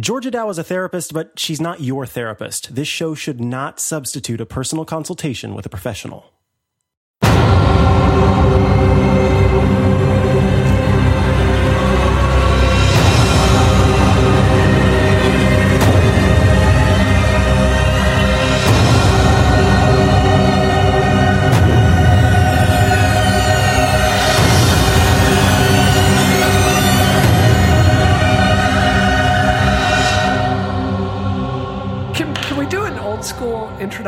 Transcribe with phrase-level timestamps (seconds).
[0.00, 2.74] Georgia Dow is a therapist, but she's not your therapist.
[2.74, 6.32] This show should not substitute a personal consultation with a professional.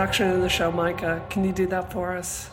[0.04, 1.24] Introduction to the show, Micah?
[1.30, 2.50] Can you do that for us?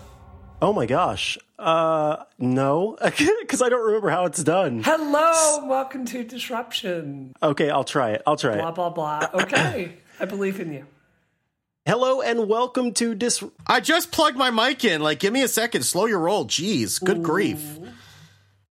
[0.62, 1.38] Oh my gosh.
[1.60, 2.98] Uh, no,
[3.41, 4.82] because I don't remember how it's done.
[4.84, 7.34] Hello, welcome to Disruption.
[7.44, 8.22] Okay, I'll try it.
[8.26, 8.76] I'll try Blah, it.
[8.76, 9.27] blah, blah.
[9.27, 9.41] blah.
[9.44, 10.86] Okay, I believe in you.
[11.86, 13.44] Hello and welcome to Dis.
[13.68, 15.02] I just plugged my mic in.
[15.02, 15.82] Like, give me a second.
[15.82, 16.46] Slow your roll.
[16.46, 17.80] Jeez, good grief.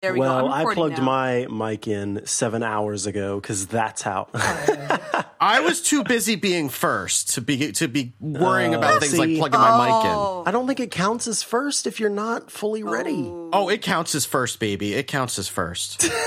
[0.01, 0.45] There we Well, go.
[0.47, 1.05] I'm I recording plugged now.
[1.05, 4.27] my mic in seven hours ago because that's how.
[5.41, 9.38] I was too busy being first to be to be worrying about things like see.
[9.38, 10.11] plugging my mic in.
[10.11, 13.25] Oh, I don't think it counts as first if you're not fully ready.
[13.53, 14.94] Oh, it counts as first, baby.
[14.94, 16.07] It counts as first.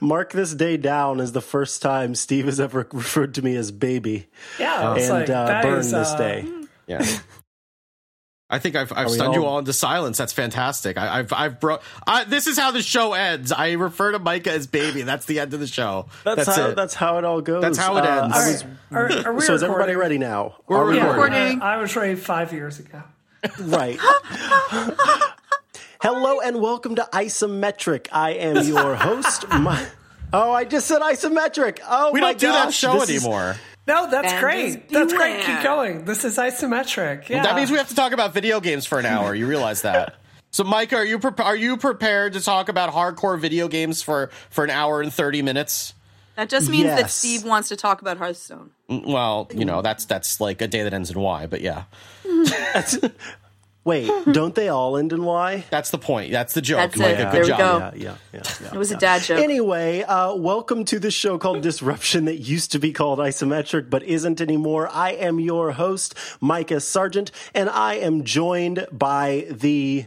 [0.00, 3.70] Mark this day down as the first time Steve has ever referred to me as
[3.70, 4.26] baby,
[4.58, 6.48] Yeah, and like, uh, burn is, this uh, day.
[6.88, 7.06] Yeah.
[8.50, 10.16] I think I've, I've we stunned you all- all into silence.
[10.16, 10.96] That's fantastic.
[10.96, 11.80] I, I've I've bro.
[12.06, 13.52] I, this is how the show ends.
[13.52, 15.02] I refer to Micah as baby.
[15.02, 16.06] That's the end of the show.
[16.24, 16.74] That's, That's, how it.
[16.76, 17.60] that's how it all goes.
[17.60, 18.34] That's how it Uh, ends.
[18.36, 20.56] I was- are, are we so is everybody ready now?
[20.66, 21.34] We're Are we Yeah, recording.
[21.34, 21.62] Recording.
[21.62, 23.02] I, I was ready five years ago.
[23.60, 23.98] Right.
[26.00, 28.06] Hello and welcome to Isometric.
[28.12, 29.46] I am your host.
[29.48, 29.84] My,
[30.32, 31.80] oh, I just said isometric.
[31.86, 33.56] Oh, we my don't do that show this is- anymore.
[33.88, 34.88] No, that's Bandits great.
[34.90, 35.44] That's great.
[35.44, 36.04] Keep going.
[36.04, 37.28] This is isometric.
[37.30, 37.42] Yeah.
[37.42, 39.34] That means we have to talk about video games for an hour.
[39.34, 40.16] You realize that?
[40.50, 44.30] So, Mike, are you pre- are you prepared to talk about hardcore video games for
[44.48, 45.92] for an hour and thirty minutes?
[46.36, 48.70] that just means that Steve wants to talk about Hearthstone.
[48.88, 51.84] Mm, well, you know that's that's like a day that ends in Y, but yeah,
[53.88, 55.64] Wait, don't they all end in Y?
[55.70, 56.30] that's the point.
[56.30, 56.78] That's the joke.
[56.78, 57.16] That's Micah, it.
[57.16, 57.58] good There we job.
[57.58, 57.78] go.
[57.98, 58.42] Yeah, yeah, yeah.
[58.62, 58.96] yeah, It was yeah.
[58.96, 59.38] a dad joke.
[59.40, 64.02] Anyway, uh, welcome to the show called Disruption that used to be called Isometric but
[64.02, 64.88] isn't anymore.
[64.92, 70.04] I am your host, Micah Sargent, and I am joined by the.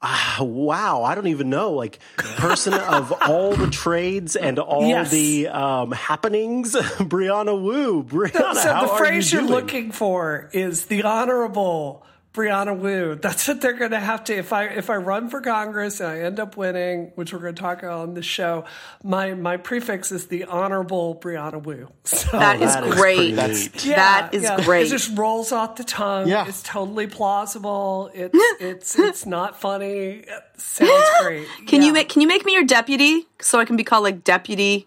[0.00, 1.98] ah, wow, I don't even know, like
[2.36, 5.10] person of all the trades and all Yes.
[5.10, 6.72] the um, happenings,
[7.12, 8.04] Brianna Wu.
[8.04, 12.04] Brianna, so how the are phrase you you are looking for is the honorable
[12.38, 13.16] Brianna Wu.
[13.16, 14.36] That's what they're going to have to.
[14.36, 17.56] If I if I run for Congress and I end up winning, which we're going
[17.56, 18.64] to talk about on the show,
[19.02, 21.88] my my prefix is the honorable Brianna Wu.
[22.04, 23.16] So that is that is great.
[23.16, 23.86] pretty That's, neat.
[23.86, 24.64] yeah, that is yeah.
[24.64, 24.86] great.
[24.86, 26.28] It just rolls off the tongue.
[26.28, 26.46] Yeah.
[26.46, 28.10] It's totally plausible.
[28.14, 30.22] It's it's it's not funny.
[30.26, 31.48] It sounds great.
[31.66, 34.22] can you make can you make me your deputy so I can be called like
[34.22, 34.86] deputy?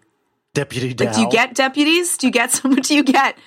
[0.53, 2.17] Deputy Like, do you get deputies?
[2.17, 2.71] Do you get some?
[2.71, 3.37] What do you get?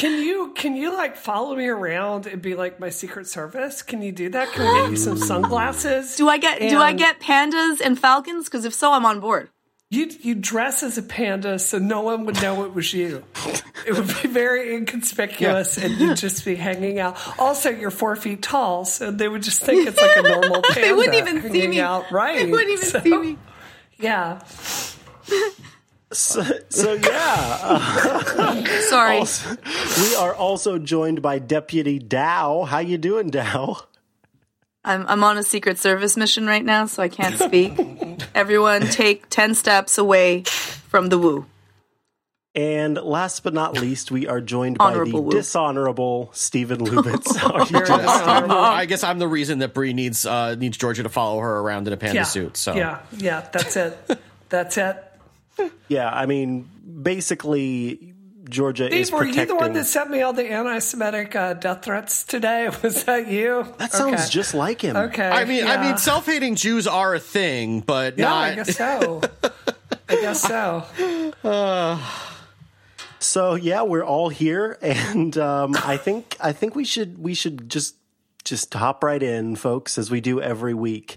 [0.00, 3.82] Can you can you like follow me around and be like my secret service?
[3.82, 4.50] Can you do that?
[4.52, 6.16] Can we get you some sunglasses?
[6.16, 8.46] Do I get do I get pandas and falcons?
[8.46, 9.50] Because if so, I'm on board.
[9.90, 13.24] you you dress as a panda so no one would know it was you.
[13.86, 17.16] It would be very inconspicuous and you'd just be hanging out.
[17.38, 20.80] Also, you're four feet tall, so they would just think it's like a normal panda.
[20.80, 21.80] They wouldn't even see me.
[21.80, 22.10] Out.
[22.10, 22.38] Right?
[22.38, 23.38] They wouldn't even So, see me.
[23.98, 24.40] Yeah.
[26.12, 29.22] So, so yeah, Sorry.
[30.00, 32.64] we are also joined by Deputy Dow.
[32.64, 33.76] How you doing, Dow?
[34.84, 37.72] I'm I'm on a secret service mission right now, so I can't speak.
[38.34, 41.46] Everyone, take ten steps away from the Wu.
[42.56, 45.30] And last but not least, we are joined by the Woo.
[45.30, 47.40] dishonorable Stephen Lubitz.
[47.54, 48.50] Are you Very.
[48.50, 51.86] I guess I'm the reason that Bree needs uh, needs Georgia to follow her around
[51.86, 52.22] in a panda Yeah.
[52.24, 52.56] suit.
[52.56, 53.02] So Yeah.
[53.16, 53.46] Yeah.
[53.52, 54.20] That's it.
[54.48, 54.96] That's it.
[55.88, 56.70] Yeah, I mean,
[57.02, 58.14] basically,
[58.48, 59.56] Georgia is Steve, were you protecting.
[59.56, 62.68] the one that sent me all the anti-Semitic uh, death threats today?
[62.82, 63.66] Was that you?
[63.78, 64.28] that sounds Okay.
[64.30, 64.96] just like him.
[64.96, 65.28] okay.
[65.28, 68.44] I mean, I mean, self-hating Jews are a thing, but yeah, not.
[68.50, 69.20] I guess so.
[70.08, 70.84] I guess so.
[73.18, 77.68] So yeah, we're all here, and um, I think I think we should we should
[77.68, 77.96] just
[78.44, 81.16] just hop right in, folks, as we do every week.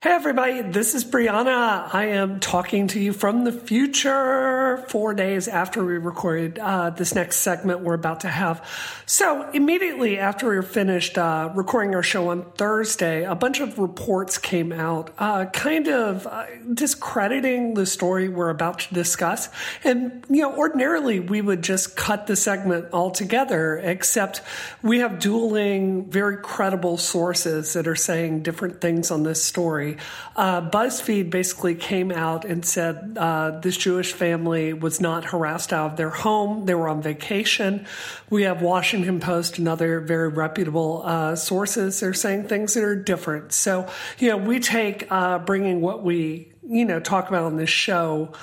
[0.00, 1.92] Hey, everybody, this is Brianna.
[1.92, 4.84] I am talking to you from the future.
[4.86, 8.64] four days after we recorded uh, this next segment we're about to have.
[9.06, 13.80] So, immediately after we were finished uh, recording our show on Thursday, a bunch of
[13.80, 19.48] reports came out uh, kind of uh, discrediting the story we're about to discuss.
[19.82, 24.42] And, you know, ordinarily we would just cut the segment altogether, except
[24.80, 29.87] we have dueling, very credible sources that are saying different things on this story.
[30.36, 35.92] Uh, BuzzFeed basically came out and said uh, this Jewish family was not harassed out
[35.92, 36.66] of their home.
[36.66, 37.86] They were on vacation.
[38.30, 42.00] We have Washington Post and other very reputable uh, sources.
[42.00, 43.52] They're saying things that are different.
[43.52, 43.88] So,
[44.18, 48.34] you know, we take uh, bringing what we, you know, talk about on this show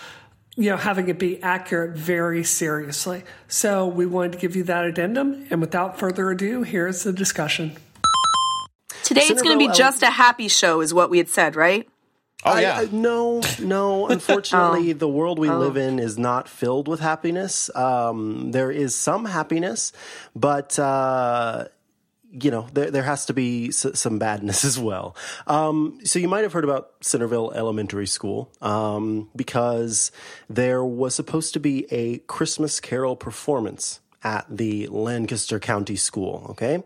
[0.57, 3.24] you know, having it be accurate very seriously.
[3.48, 5.48] So we wanted to give you that addendum.
[5.50, 7.75] And without further ado, here's the discussion.
[9.05, 11.87] Today it's going to be just a happy show, is what we had said, right?
[12.43, 12.77] Oh yeah.
[12.77, 14.07] I, I, no, no.
[14.09, 14.93] Unfortunately, oh.
[14.93, 15.57] the world we oh.
[15.57, 17.73] live in is not filled with happiness.
[17.75, 19.91] Um, there is some happiness,
[20.35, 21.65] but uh,
[22.31, 25.15] you know there there has to be s- some badness as well.
[25.47, 30.11] Um, so you might have heard about Centerville Elementary School um, because
[30.49, 36.47] there was supposed to be a Christmas Carol performance at the Lancaster County School.
[36.51, 36.83] Okay,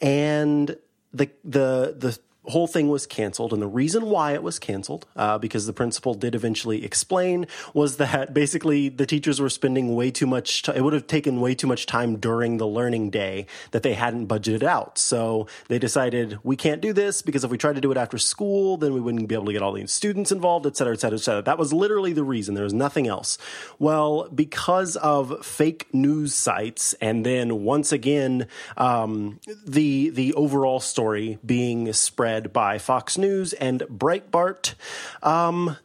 [0.00, 0.76] and
[1.16, 2.18] the the the
[2.48, 3.52] whole thing was canceled.
[3.52, 7.96] And the reason why it was canceled, uh, because the principal did eventually explain, was
[7.96, 10.62] that basically the teachers were spending way too much.
[10.62, 13.94] T- it would have taken way too much time during the learning day that they
[13.94, 14.98] hadn't budgeted out.
[14.98, 18.18] So they decided we can't do this because if we tried to do it after
[18.18, 21.00] school, then we wouldn't be able to get all these students involved, et cetera, et
[21.00, 21.42] cetera, et cetera.
[21.42, 22.54] That was literally the reason.
[22.54, 23.38] There was nothing else.
[23.78, 28.46] Well, because of fake news sites, and then once again,
[28.76, 34.74] um, the the overall story being spread by Fox News and Breitbart.
[35.22, 35.76] Um,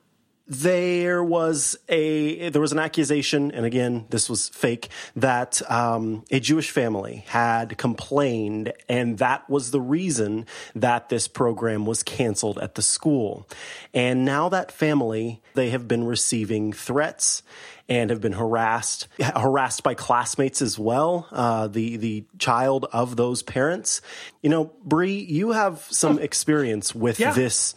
[0.52, 6.42] there was a there was an accusation, and again, this was fake, that um, a
[6.42, 10.46] Jewish family had complained, and that was the reason
[10.76, 13.48] that this program was canceled at the school.
[13.94, 17.44] And now that family, they have been receiving threats
[17.92, 21.28] and have been harassed harassed by classmates as well.
[21.30, 24.02] Uh, the the child of those parents.
[24.42, 27.34] You know, Bree, you have some experience with yeah.
[27.34, 27.76] this,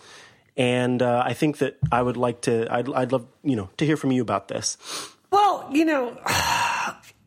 [0.57, 2.73] and uh, I think that I would like to.
[2.73, 4.79] I'd, I'd love you know to hear from you about this.
[5.33, 6.17] Well, you know,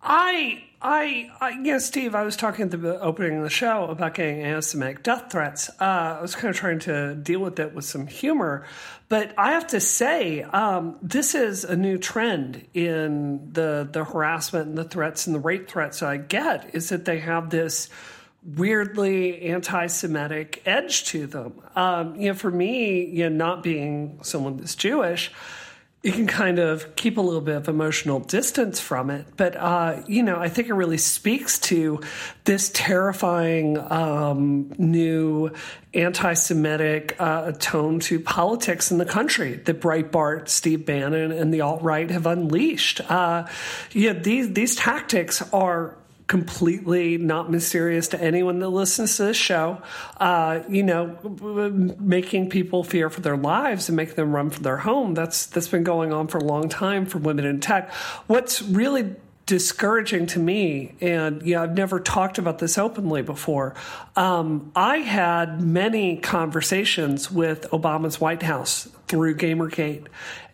[0.02, 4.14] I I, I, yeah, Steve, I was talking at the opening of the show about
[4.14, 5.70] getting anti-Semitic death threats.
[5.82, 8.66] Uh, I was kind of trying to deal with it with some humor,
[9.10, 14.68] but I have to say, um, this is a new trend in the the harassment
[14.68, 16.76] and the threats and the rape threats I get.
[16.76, 17.90] Is that they have this
[18.44, 21.60] weirdly anti-Semitic edge to them?
[21.76, 25.32] Um, you know, for me, you know, not being someone that's Jewish
[26.08, 29.26] you can kind of keep a little bit of emotional distance from it.
[29.36, 32.00] But, uh, you know, I think it really speaks to
[32.46, 35.52] this terrifying um, new
[35.94, 41.60] anti Semitic uh, tone to politics in the country that Breitbart, Steve Bannon, and the
[41.60, 43.02] alt right have unleashed.
[43.12, 43.46] Uh,
[43.92, 49.82] yeah, these, these tactics are completely not mysterious to anyone that listens to this show.
[50.18, 51.18] Uh, you know,
[52.00, 55.14] making people fear for their lives and making them run for their home.
[55.14, 57.92] That's that's been going on for a long time for women in tech.
[58.28, 59.16] What's really
[59.48, 63.74] discouraging to me, and know, I've never talked about this openly before.
[64.16, 70.06] Um, I had many conversations with Obama's White House through Gamergate,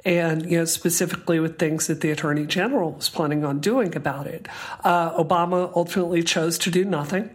[0.05, 4.27] and you know specifically with things that the attorney general was planning on doing about
[4.27, 4.47] it.
[4.83, 7.29] Uh, Obama ultimately chose to do nothing.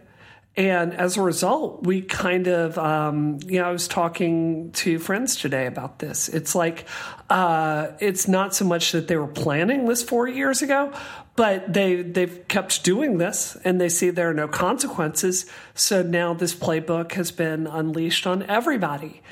[0.58, 5.36] And as a result, we kind of, um, you know, I was talking to friends
[5.36, 6.28] today about this.
[6.28, 6.84] It's like,
[7.30, 10.92] uh, it's not so much that they were planning this four years ago,
[11.36, 15.46] but they they've kept doing this, and they see there are no consequences.
[15.74, 19.22] So now this playbook has been unleashed on everybody.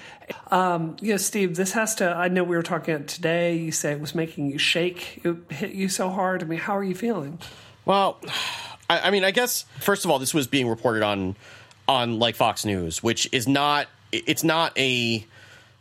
[0.53, 2.09] Um, you know, Steve, this has to.
[2.09, 3.57] I know we were talking today.
[3.57, 5.23] You say it was making you shake.
[5.25, 6.45] It hit you so hard.
[6.45, 7.41] I mean, how are you feeling?
[7.85, 8.21] Well,
[8.89, 11.37] I, I mean, I guess first of all, this was being reported on
[11.89, 13.89] on like Fox News, which is not.
[14.13, 15.27] It's not a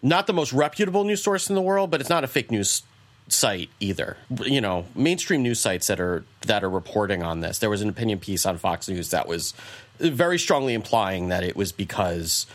[0.02, 2.84] not the most reputable news source in the world, but it's not a fake news
[3.28, 4.18] site either.
[4.44, 7.60] You know, mainstream news sites that are that are reporting on this.
[7.60, 9.54] There was an opinion piece on Fox News that was
[10.00, 12.46] very strongly implying that it was because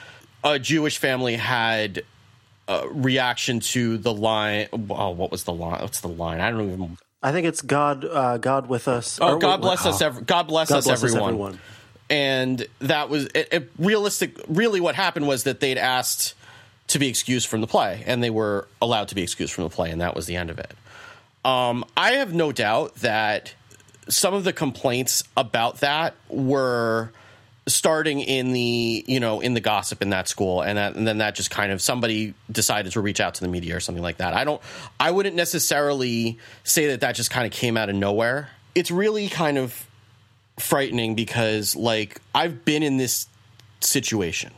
[0.44, 2.02] a Jewish family had
[2.68, 4.68] a reaction to the line.
[4.72, 5.80] Oh, what was the line?
[5.80, 6.40] What's the line?
[6.40, 6.98] I don't even.
[7.22, 9.18] I think it's God, uh, God with us.
[9.20, 11.20] Oh, God bless us, ev- God bless God us, bless everyone.
[11.20, 11.60] us, everyone.
[12.08, 14.36] And that was it, it, realistic.
[14.48, 16.34] Really, what happened was that they'd asked
[16.88, 19.70] to be excused from the play, and they were allowed to be excused from the
[19.70, 20.72] play, and that was the end of it.
[21.44, 23.54] Um, I have no doubt that
[24.08, 27.12] some of the complaints about that were
[27.74, 31.18] starting in the you know in the gossip in that school and, that, and then
[31.18, 34.18] that just kind of somebody decided to reach out to the media or something like
[34.18, 34.34] that.
[34.34, 34.60] I don't
[34.98, 38.50] i wouldn't necessarily say that that just kind of came out of nowhere.
[38.74, 39.86] It's really kind of
[40.58, 43.26] frightening because like i've been in this
[43.80, 44.52] situation.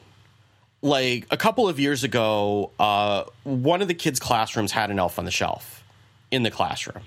[0.84, 5.18] Like a couple of years ago uh, one of the kids classrooms had an elf
[5.18, 5.84] on the shelf
[6.30, 7.04] in the classroom.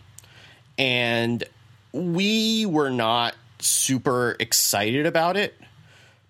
[0.77, 1.43] And
[1.91, 5.55] we were not super excited about it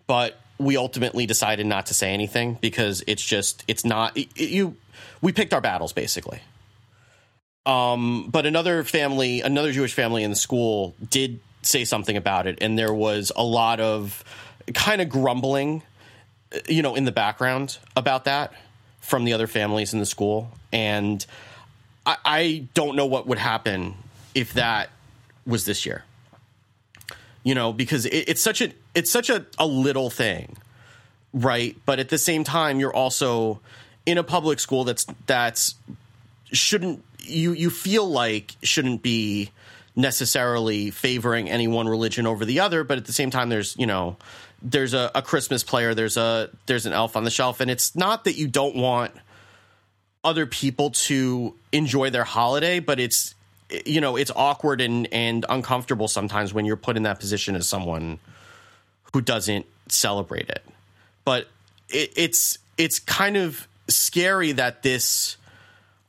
[0.08, 4.76] but we ultimately decided not to say anything because it's just it's not it, you
[5.22, 6.40] we picked our battles basically.
[7.66, 12.60] Um but another family another jewish family in the school did say something about it
[12.62, 14.24] and there was a lot of
[14.74, 15.82] kind of grumbling
[16.68, 18.54] you know in the background about that
[19.02, 20.52] from the other families in the school.
[20.72, 21.26] And
[22.06, 23.96] i, I don't know what would happen
[24.34, 24.90] if that
[25.46, 26.04] was this year.
[27.44, 30.58] You know because it, it's such a it's such a, a little thing
[31.36, 31.76] right?
[31.86, 33.60] But at the same time you're also
[34.06, 35.76] in a public school that's that's
[36.52, 39.52] shouldn't you you feel like shouldn't be
[39.96, 43.88] necessarily favoring any one religion over the other but at the same time there's you
[43.88, 44.16] know
[44.62, 47.96] there's a, a christmas player there's a there's an elf on the shelf and it's
[47.96, 49.12] not that you don't want
[50.24, 53.34] other people to enjoy their holiday but it's
[53.86, 57.68] you know it's awkward and and uncomfortable sometimes when you're put in that position as
[57.68, 58.20] someone
[59.16, 60.64] who doesn't celebrate it
[61.24, 61.48] but
[61.90, 65.38] it, it's it's kind of scary that this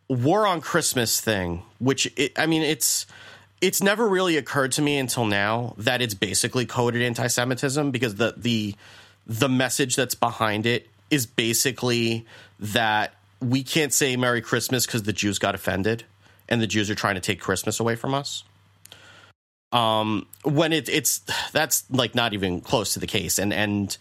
[0.08, 3.06] war on christmas thing which it, i mean it's
[3.60, 8.34] it's never really occurred to me until now that it's basically coded anti-semitism because the
[8.36, 8.74] the
[9.26, 12.26] the message that's behind it is basically
[12.58, 16.02] that we can't say merry christmas because the jews got offended
[16.48, 18.44] and the Jews are trying to take Christmas away from us.
[19.76, 21.18] Um, when it, it's
[21.52, 23.94] that's like not even close to the case, and and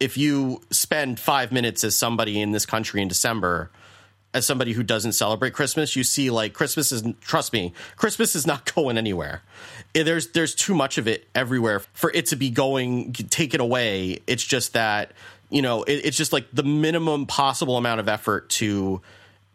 [0.00, 3.70] if you spend five minutes as somebody in this country in December,
[4.32, 8.46] as somebody who doesn't celebrate Christmas, you see like Christmas is trust me, Christmas is
[8.46, 9.42] not going anywhere.
[9.92, 14.20] There's there's too much of it everywhere for it to be going taken away.
[14.26, 15.12] It's just that
[15.50, 19.02] you know it, it's just like the minimum possible amount of effort to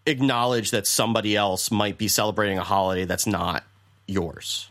[0.05, 3.63] acknowledge that somebody else might be celebrating a holiday that's not
[4.05, 4.69] yours.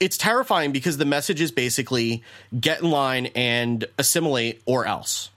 [0.00, 2.22] It's terrifying because the message is basically
[2.58, 5.30] get in line and assimilate or else.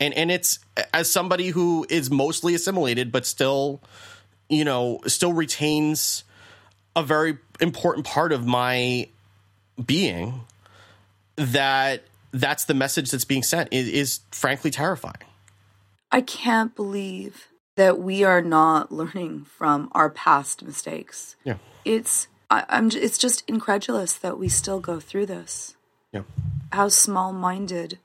[0.00, 0.58] And and it's
[0.92, 3.80] as somebody who is mostly assimilated but still
[4.48, 6.24] you know still retains
[6.94, 9.08] a very important part of my
[9.84, 10.40] being
[11.36, 15.16] that that's the message that's being sent is, is frankly terrifying.
[16.10, 21.36] I can't believe that we are not learning from our past mistakes.
[21.44, 21.58] Yeah.
[21.84, 25.76] It's I, am it's just incredulous that we still go through this.
[26.12, 26.22] Yeah.
[26.72, 27.98] How small-minded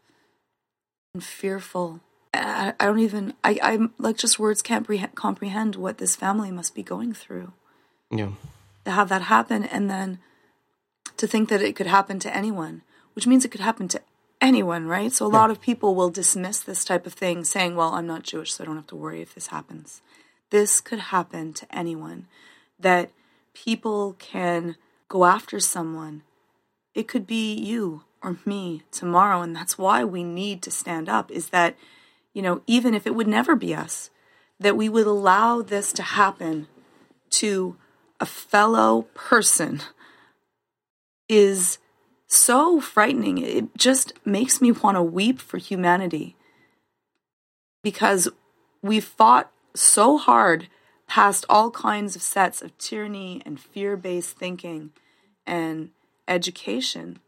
[1.14, 2.02] and fearful.
[2.34, 6.52] I, I don't even I I'm like just words can't pre- comprehend what this family
[6.52, 7.54] must be going through.
[8.12, 8.32] Yeah.
[8.86, 10.20] To have that happen and then
[11.18, 12.82] to think that it could happen to anyone,
[13.14, 14.02] which means it could happen to
[14.42, 15.12] anyone, right?
[15.12, 15.38] So a yeah.
[15.38, 18.64] lot of people will dismiss this type of thing saying, well, I'm not Jewish, so
[18.64, 20.02] I don't have to worry if this happens.
[20.50, 22.28] This could happen to anyone.
[22.80, 23.12] That
[23.54, 24.76] people can
[25.08, 26.24] go after someone.
[26.94, 31.30] It could be you or me tomorrow, and that's why we need to stand up
[31.32, 31.76] is that,
[32.34, 34.10] you know, even if it would never be us,
[34.60, 36.68] that we would allow this to happen
[37.30, 37.76] to
[38.20, 39.82] a fellow person
[41.28, 41.80] is
[42.28, 43.38] so frightening.
[43.40, 46.36] It just makes me want to weep for humanity
[47.84, 48.30] because
[48.82, 50.68] we fought so hard
[51.14, 54.90] past all kinds of sets of tyranny and fear based thinking
[55.46, 55.92] and
[56.28, 57.20] education.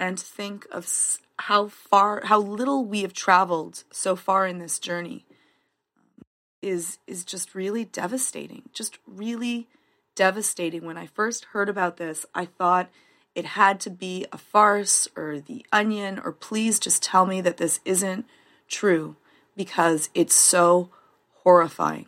[0.00, 0.92] And to think of
[1.38, 5.24] how far, how little we have traveled so far in this journey
[6.60, 8.62] is, is just really devastating.
[8.72, 9.68] Just really
[10.16, 10.84] devastating.
[10.84, 12.90] When I first heard about this, I thought
[13.36, 17.58] it had to be a farce or the onion, or please just tell me that
[17.58, 18.26] this isn't
[18.66, 19.14] true
[19.54, 20.88] because it's so
[21.44, 22.06] horrifying.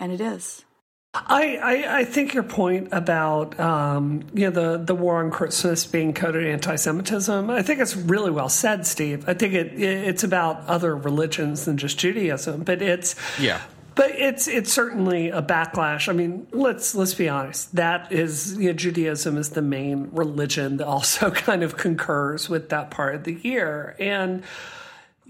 [0.00, 0.64] And it is.
[1.12, 5.84] I, I, I, think your point about um, you know the, the war on Christmas
[5.84, 7.50] being coded anti-Semitism.
[7.50, 9.28] I think it's really well said, Steve.
[9.28, 13.60] I think it, it it's about other religions than just Judaism, but it's yeah
[14.00, 16.08] but it's it's certainly a backlash.
[16.08, 17.74] I mean, let's let's be honest.
[17.76, 22.70] That is you know, Judaism is the main religion that also kind of concurs with
[22.70, 24.42] that part of the year, and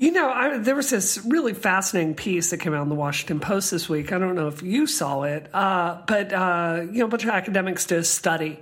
[0.01, 3.39] You know, I, there was this really fascinating piece that came out in the Washington
[3.39, 4.15] Post this week.
[4.15, 7.29] I don't know if you saw it, uh, but uh, you know, a bunch of
[7.29, 8.59] academics did a study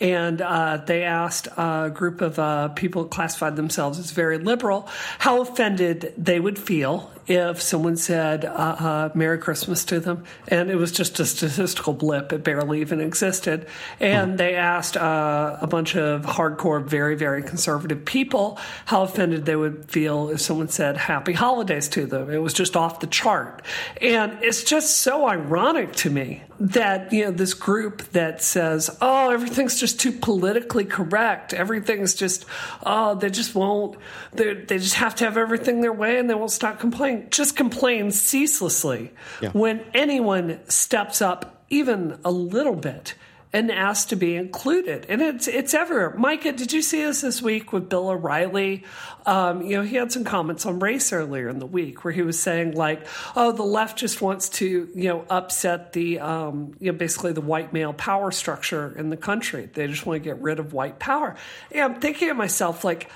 [0.00, 4.88] and uh, they asked a group of uh, people who classified themselves as very liberal
[5.20, 10.24] how offended they would feel if someone said uh, uh, Merry Christmas to them.
[10.48, 13.68] And it was just a statistical blip, it barely even existed.
[14.00, 19.54] And they asked uh, a bunch of hardcore, very, very conservative people how offended they
[19.54, 22.30] would feel if someone said Happy Holidays to them.
[22.30, 23.62] It was just off the chart.
[24.02, 29.30] And it's just so ironic to me that you know this group that says oh
[29.30, 32.44] everything's just too politically correct everything's just
[32.84, 33.96] oh they just won't
[34.34, 37.56] they they just have to have everything their way and they won't stop complaining just
[37.56, 39.50] complains ceaselessly Yeah.
[39.50, 43.14] when anyone steps up even a little bit
[43.52, 45.04] and asks to be included.
[45.08, 46.14] And it's it's everywhere.
[46.16, 48.84] Micah, did you see this this week with Bill O'Reilly?
[49.26, 52.22] Um, you know, he had some comments on race earlier in the week where he
[52.22, 56.92] was saying like, "Oh, the left just wants to you know upset the um, you
[56.92, 59.68] know basically the white male power structure in the country.
[59.72, 61.34] They just want to get rid of white power."
[61.72, 63.10] And I'm thinking to myself like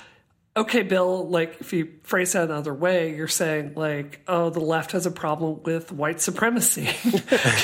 [0.57, 4.93] okay, Bill, like if you phrase that another way, you're saying like, oh, the left
[4.93, 6.89] has a problem with white supremacy.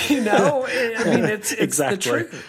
[0.13, 1.95] you know, I mean, it's it's Exactly.
[1.95, 2.45] the truth,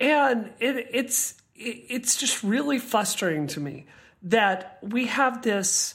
[0.00, 3.86] and it, it's it, it's just really frustrating to me
[4.24, 5.94] that we have this.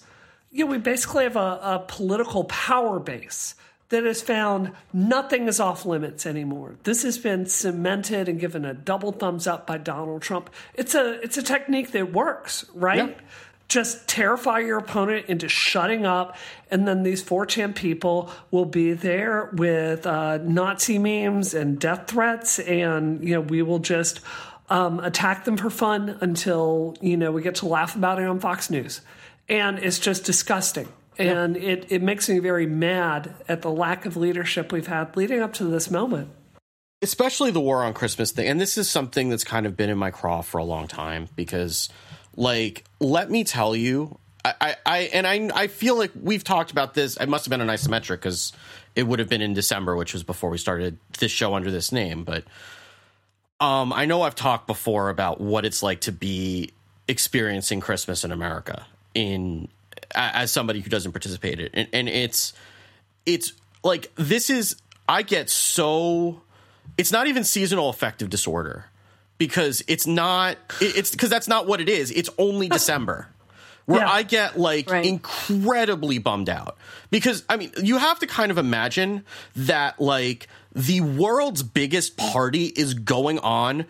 [0.52, 3.54] You know, we basically have a, a political power base
[3.90, 6.76] that has found nothing is off limits anymore.
[6.84, 10.50] This has been cemented and given a double thumbs up by Donald Trump.
[10.74, 13.10] It's a it's a technique that works, right?
[13.10, 13.16] Yeah.
[13.68, 16.38] Just terrify your opponent into shutting up,
[16.72, 22.60] and then these 4chan people will be there with uh, Nazi memes and death threats,
[22.60, 24.22] and you know we will just
[24.70, 28.40] um, attack them for fun until you know we get to laugh about it on
[28.40, 29.02] Fox News,
[29.50, 30.88] and it's just disgusting.
[31.20, 35.42] And it, it makes me very mad at the lack of leadership we've had leading
[35.42, 36.30] up to this moment.
[37.02, 38.48] especially the war on Christmas thing.
[38.48, 41.28] And this is something that's kind of been in my craw for a long time
[41.36, 41.90] because,
[42.38, 46.94] like, let me tell you, I, I, and I, I feel like we've talked about
[46.94, 47.18] this.
[47.18, 48.54] It must have been an isometric because
[48.96, 51.92] it would have been in December, which was before we started this show under this
[51.92, 52.24] name.
[52.24, 52.46] But
[53.60, 56.72] um, I know I've talked before about what it's like to be
[57.08, 59.68] experiencing Christmas in America in
[60.14, 62.54] as somebody who doesn't participate in and, and it's
[63.26, 63.54] it's
[63.84, 64.76] like this is
[65.10, 66.42] I get so
[66.98, 68.86] it's not even seasonal affective disorder
[69.38, 72.12] because it's not it's because that's not what it is.
[72.12, 73.28] It's only December.
[73.86, 74.10] Where Yeah.
[74.12, 75.06] I get like Right.
[75.06, 76.78] incredibly bummed out
[77.10, 79.24] because I mean you have to kind of imagine
[79.56, 83.86] that like the world's biggest party is going on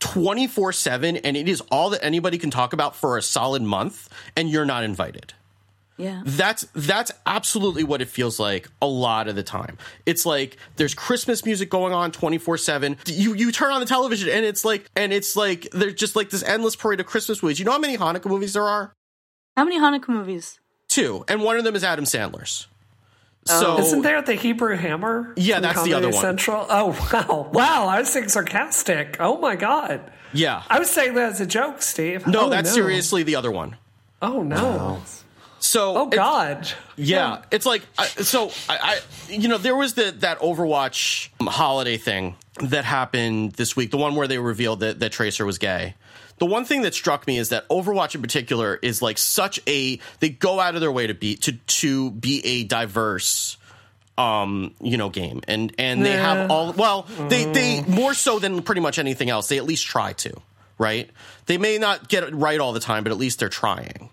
[0.00, 4.48] 24/7 and it is all that anybody can talk about for a solid month and
[4.50, 5.32] you're not invited
[5.96, 6.22] Yeah.
[6.26, 9.78] that's that's absolutely what it feels like a lot of the time.
[10.06, 12.98] It's like there's Christmas music going on 24/7.
[13.06, 16.30] You you turn on the television and it's like and it's like there's just like
[16.30, 17.58] this endless parade of Christmas movies.
[17.60, 18.92] You know how many Hanukkah movies there are?
[19.56, 20.58] How many Hanukkah movies?
[20.88, 22.66] Two, and one of them is Adam Sandler's.
[23.48, 23.60] Oh.
[23.60, 25.32] So Isn't there the Hebrew Hammer?
[25.36, 26.20] Yeah, from that's the other one.
[26.20, 26.66] Central.
[26.68, 27.86] Oh wow, wow!
[27.86, 29.18] I was being sarcastic.
[29.20, 30.00] Oh my god,
[30.32, 30.62] yeah.
[30.68, 32.26] I was saying that as a joke, Steve.
[32.26, 33.76] No, Oh, that's seriously the other one.
[34.22, 35.00] Oh no.
[35.64, 36.68] So Oh god.
[36.96, 38.50] Yeah, it's like I, so.
[38.68, 39.00] I, I,
[39.32, 43.90] you know, there was the that Overwatch holiday thing that happened this week.
[43.90, 45.94] The one where they revealed that that Tracer was gay.
[46.36, 49.98] The one thing that struck me is that Overwatch in particular is like such a
[50.20, 53.56] they go out of their way to be to to be a diverse
[54.18, 58.62] um you know game and and they have all well they they more so than
[58.62, 60.32] pretty much anything else they at least try to
[60.78, 61.10] right
[61.46, 64.10] they may not get it right all the time but at least they're trying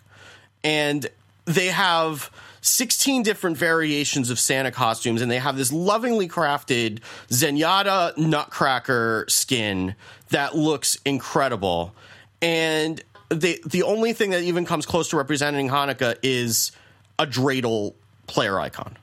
[0.64, 1.08] and
[1.46, 7.00] they have 16 different variations of Santa costumes, and they have this lovingly crafted
[7.30, 9.96] Zenyatta Nutcracker skin
[10.30, 11.94] that looks incredible.
[12.42, 16.72] And they, the only thing that even comes close to representing Hanukkah is
[17.18, 17.94] a dreidel
[18.28, 18.98] player icon.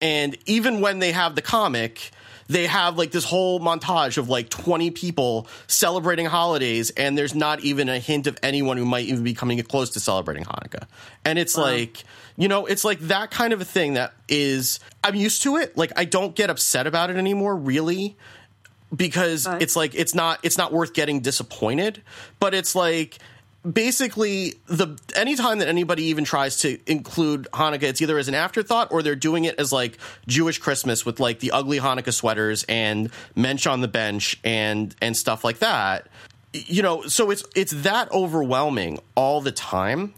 [0.00, 2.10] And even when they have the comic,
[2.50, 7.60] they have like this whole montage of like 20 people celebrating holidays, and there's not
[7.60, 10.88] even a hint of anyone who might even be coming close to celebrating Hanukkah.
[11.24, 11.70] And it's uh-huh.
[11.70, 12.02] like,
[12.36, 15.76] you know, it's like that kind of a thing that is, I'm used to it.
[15.76, 18.16] Like, I don't get upset about it anymore, really
[18.94, 19.62] because Right.
[19.62, 22.02] it's like it's not it's not worth getting disappointed
[22.40, 23.20] but it's like
[23.68, 28.90] basically the anytime that anybody even tries to include hanukkah it's either as an afterthought
[28.90, 33.10] or they're doing it as like jewish christmas with like the ugly hanukkah sweaters and
[33.36, 36.06] mensch on the bench and and stuff like that.
[36.52, 40.14] You know so it's it's that overwhelming all the time.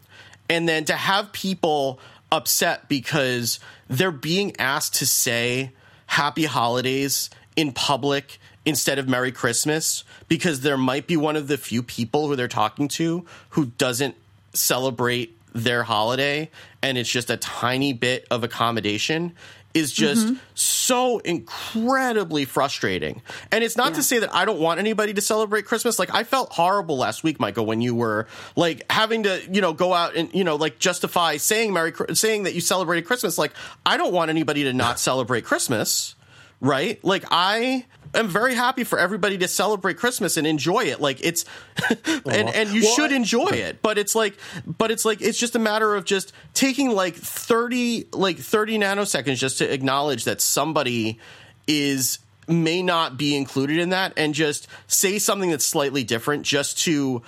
[0.48, 1.98] And then to have people
[2.30, 5.72] upset because they're being asked to say
[6.06, 11.58] happy holidays in public instead of Merry Christmas because there might be one of the
[11.58, 14.14] few people who they're talking to who doesn't
[14.54, 16.50] celebrate their holiday
[16.82, 19.34] and it's just a tiny bit of accommodation
[19.74, 20.36] is just Mm-hmm.
[20.54, 23.22] so incredibly frustrating.
[23.50, 25.98] And it's not to say that I don't want anybody to celebrate Christmas.
[25.98, 29.72] Like I felt horrible last week, Michael, when you were like having to, you know,
[29.72, 33.38] go out and you know, like justify saying Merry saying that you celebrated Christmas.
[33.38, 33.52] Like
[33.86, 36.14] I don't want anybody to not celebrate Christmas
[36.60, 37.02] right?
[37.04, 41.00] Like I am very happy for everybody to celebrate Christmas and enjoy it.
[41.00, 41.44] Like it's
[42.26, 43.82] and and you Well, should I- enjoy it.
[43.82, 48.08] But it's like but it's like it's just a matter of just taking like 30
[48.12, 51.18] like 30 nanoseconds just to acknowledge that somebody
[51.66, 56.78] is may not be included in that and just say something that's slightly different just
[56.80, 57.22] to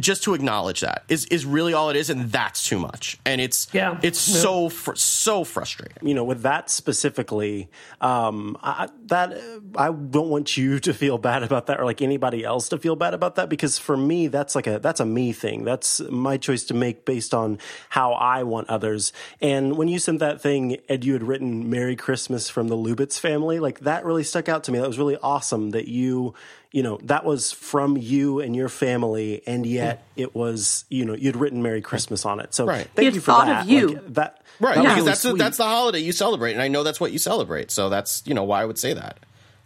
[0.00, 3.38] just to acknowledge that is is really all it is and that's too much and
[3.40, 3.98] it's Yeah.
[4.02, 4.36] it's Yeah.
[4.40, 7.68] so fr- so frustrating you know, with that specifically,
[8.00, 9.38] um, I, that
[9.76, 12.96] I don't want you to feel bad about that, or like anybody else to feel
[12.96, 15.64] bad about that, because for me, that's like a that's a me thing.
[15.64, 17.58] That's my choice to make based on
[17.90, 19.12] how I want others.
[19.40, 23.18] And when you sent that thing, Ed, you had written "Merry Christmas" from the Lubitz
[23.18, 23.58] family.
[23.60, 24.78] Like that really stuck out to me.
[24.78, 25.70] That was really awesome.
[25.70, 26.34] That you
[26.72, 30.22] you know that was from you and your family and yet mm.
[30.22, 32.86] it was you know you'd written merry christmas on it so Right.
[32.94, 33.88] thank You'd you for thought that of you.
[33.88, 36.62] Like, that Right, that was because really that's the, that's the holiday you celebrate, and
[36.62, 37.70] I know that's what you celebrate.
[37.70, 39.18] So that's you know why I would say that.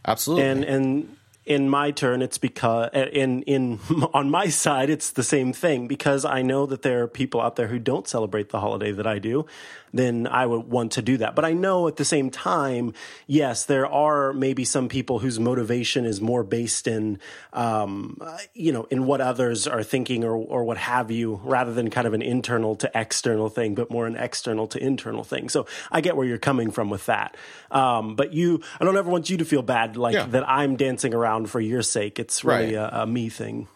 [0.04, 0.44] Absolutely.
[0.44, 3.80] and and in my turn it's because eh, in in
[4.14, 7.56] on my side it's the same thing because I know that there are people out
[7.56, 9.46] there who don't celebrate the holiday that I do
[9.92, 12.94] then I would want to do that but I know at the same time
[13.26, 17.18] yes there are maybe some people whose motivation is more based in
[17.52, 18.18] um,
[18.54, 22.06] you know in what others are thinking or or what have you rather than kind
[22.06, 26.00] of an internal to external thing but more an external to internal thing so I
[26.00, 27.36] get where you're coming from with that
[27.70, 30.26] um, but you I don't ever want you to feel bad like Yeah.
[30.26, 32.18] that I'm dancing around for your sake.
[32.18, 32.92] It's really Right.
[32.92, 33.68] a, a me thing.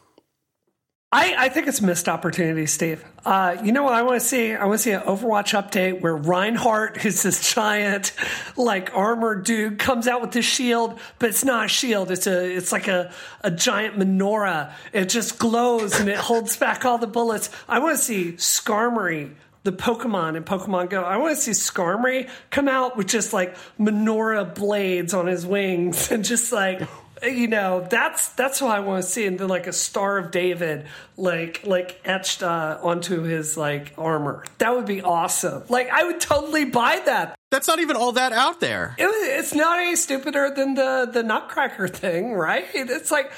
[1.13, 3.05] I, I think it's a missed opportunity, Steve.
[3.25, 4.53] Uh, you know what I want to see?
[4.53, 8.13] I want to see an Overwatch update where Reinhardt, who's this giant,
[8.57, 12.11] like armored dude, comes out with this shield, but it's not a shield.
[12.11, 14.73] It's a it's like a, a giant menorah.
[14.93, 17.51] It just glows and it holds back all the bullets.
[17.69, 21.03] I want to see Skarmory, the Pokemon in Pokemon Go.
[21.03, 26.11] I want to see Skarmory come out with just like menorah blades on his wings
[26.11, 26.83] and just like
[27.23, 30.31] you know that's that's what I want to see, and then like a Star of
[30.31, 34.45] David, like like etched uh, onto his like armor.
[34.59, 35.63] That would be awesome.
[35.69, 37.39] Like I would totally buy that.
[37.51, 38.95] that's not even all that out there.
[38.99, 42.67] It, it's not any stupider than the the Nutcracker thing, right?
[42.75, 43.31] It's like.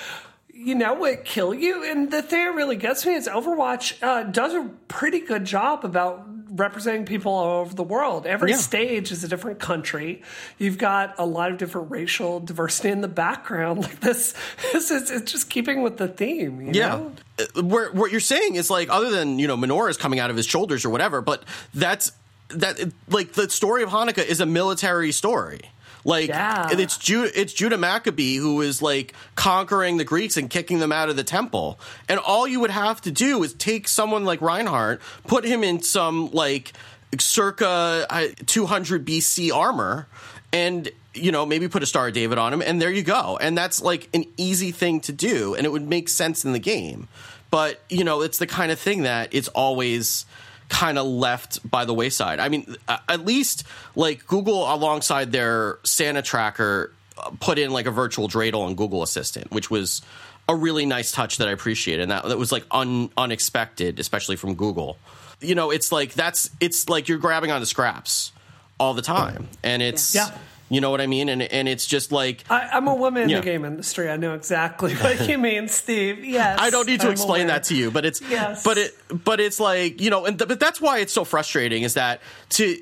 [0.60, 1.84] You know what kill you?
[1.88, 5.84] And the thing that really gets me is Overwatch uh, does a pretty good job
[5.84, 8.26] about representing people all over the world.
[8.26, 8.56] Every Yeah.
[8.56, 10.22] stage is a different country.
[10.58, 13.78] You've got a lot of different racial diversity in the background.
[13.88, 14.34] Like this,
[14.72, 16.60] this is it's just keeping with the theme.
[16.60, 16.88] You Yeah.
[16.88, 17.12] know?
[17.56, 20.36] Uh, Where, what you're saying is like, other than, you know, menorahs coming out of
[20.36, 22.12] his shoulders or whatever, but that's,
[22.48, 25.60] that, like, the story of Hanukkah is a military story.
[26.04, 26.68] Like, Yeah.
[26.70, 31.08] it's, Ju- it's Judah Maccabee who is, like, conquering the Greeks and kicking them out
[31.08, 31.78] of the temple.
[32.08, 35.82] And all you would have to do is take someone like Reinhardt, put him in
[35.82, 36.72] some, like,
[37.18, 40.06] circa uh, 200 BC armor,
[40.52, 43.36] and you know maybe put a star of david on him and there you go
[43.40, 46.58] and that's like an easy thing to do and it would make sense in the
[46.60, 47.08] game
[47.50, 50.26] but you know it's the kind of thing that it's always
[50.68, 52.40] kind of left by the wayside.
[52.40, 53.64] I mean at least
[53.96, 59.02] like google alongside their santa tracker uh, put in like a virtual dreidel on google
[59.02, 60.02] assistant which was
[60.48, 64.36] a really nice touch that i appreciate and that, that was like un, unexpected especially
[64.36, 64.98] from google.
[65.40, 68.32] You know it's like that's it's like you're grabbing on the scraps
[68.78, 70.30] all the time and it's Yeah.
[70.70, 73.28] You know what i mean and and it's just like I, I'm a woman in
[73.30, 73.40] Yeah.
[73.40, 74.10] the game industry.
[74.10, 76.24] I know exactly what you mean, Steve.
[76.24, 77.54] Yes, I don't need to I'm explain aware.
[77.54, 78.62] that to you, but it's Yes.
[78.62, 81.82] but it but it's like you know, and th- but that's why it's so frustrating
[81.84, 82.76] is that to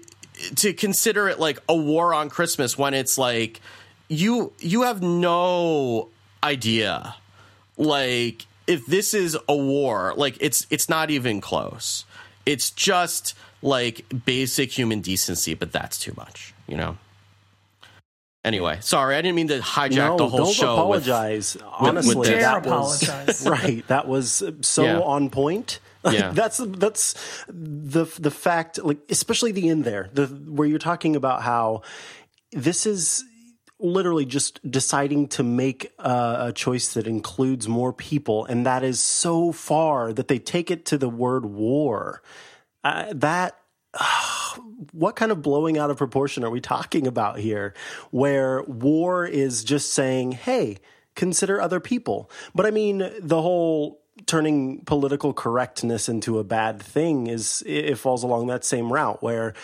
[0.57, 3.61] to consider it like a war on Christmas when it's like
[4.09, 6.09] you you have no
[6.45, 7.15] idea
[7.77, 12.05] like if this is a war like it's it's not even close
[12.45, 16.97] it's just like basic human decency but that's too much you know
[18.47, 21.57] anyway sorry i didn't mean to hijack no, the whole don't show with- apologize.
[21.79, 22.43] Honestly, with this.
[22.43, 23.47] that Dare was apologize.
[23.47, 23.87] right.
[23.89, 25.01] That was so Yeah.
[25.01, 25.81] on point.
[26.11, 26.31] Yeah.
[26.31, 27.15] that's that's
[27.49, 31.83] the the fact, like especially the end there, the where you're talking about how
[32.53, 33.25] this is
[33.81, 39.01] literally just deciding to make a, a choice that includes more people, and that is
[39.01, 42.23] so far that they take it to the word war.
[42.85, 43.59] Uh, that
[44.93, 47.75] what kind of blowing out of proportion are we talking about here?
[48.11, 50.79] Where war is just saying, hey,
[51.15, 52.31] consider other people.
[52.55, 58.23] But I mean, the whole turning political correctness into a bad thing is it falls
[58.23, 59.55] along that same route where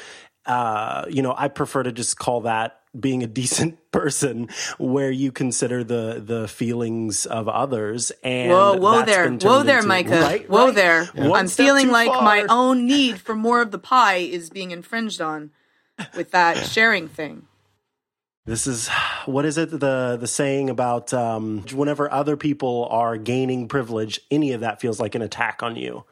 [0.46, 5.32] uh, you know, I prefer to just call that being a decent person where you
[5.32, 10.48] consider the the feelings of others and whoa whoa there whoa there into, micah right,
[10.48, 10.74] whoa right?
[10.74, 12.22] there One i'm feeling like far.
[12.22, 15.50] my own need for more of the pie is being infringed on
[16.16, 17.46] with that sharing thing
[18.44, 18.88] This is
[19.26, 24.52] what is it the the saying about um, whenever other people are gaining privilege, any
[24.52, 26.04] of that feels like an attack on you.